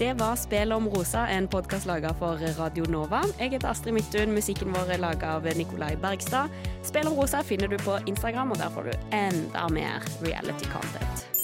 [0.00, 3.20] Det var Spelet om Rosa, en podkast laga for Radio Nova.
[3.38, 4.32] Jeg heter Astrid Midtun.
[4.32, 6.48] Musikken vår er laga av Nikolai Bergstad.
[6.82, 11.39] Spelet om Rosa finner du på Instagram, og der får du enda mer reality content.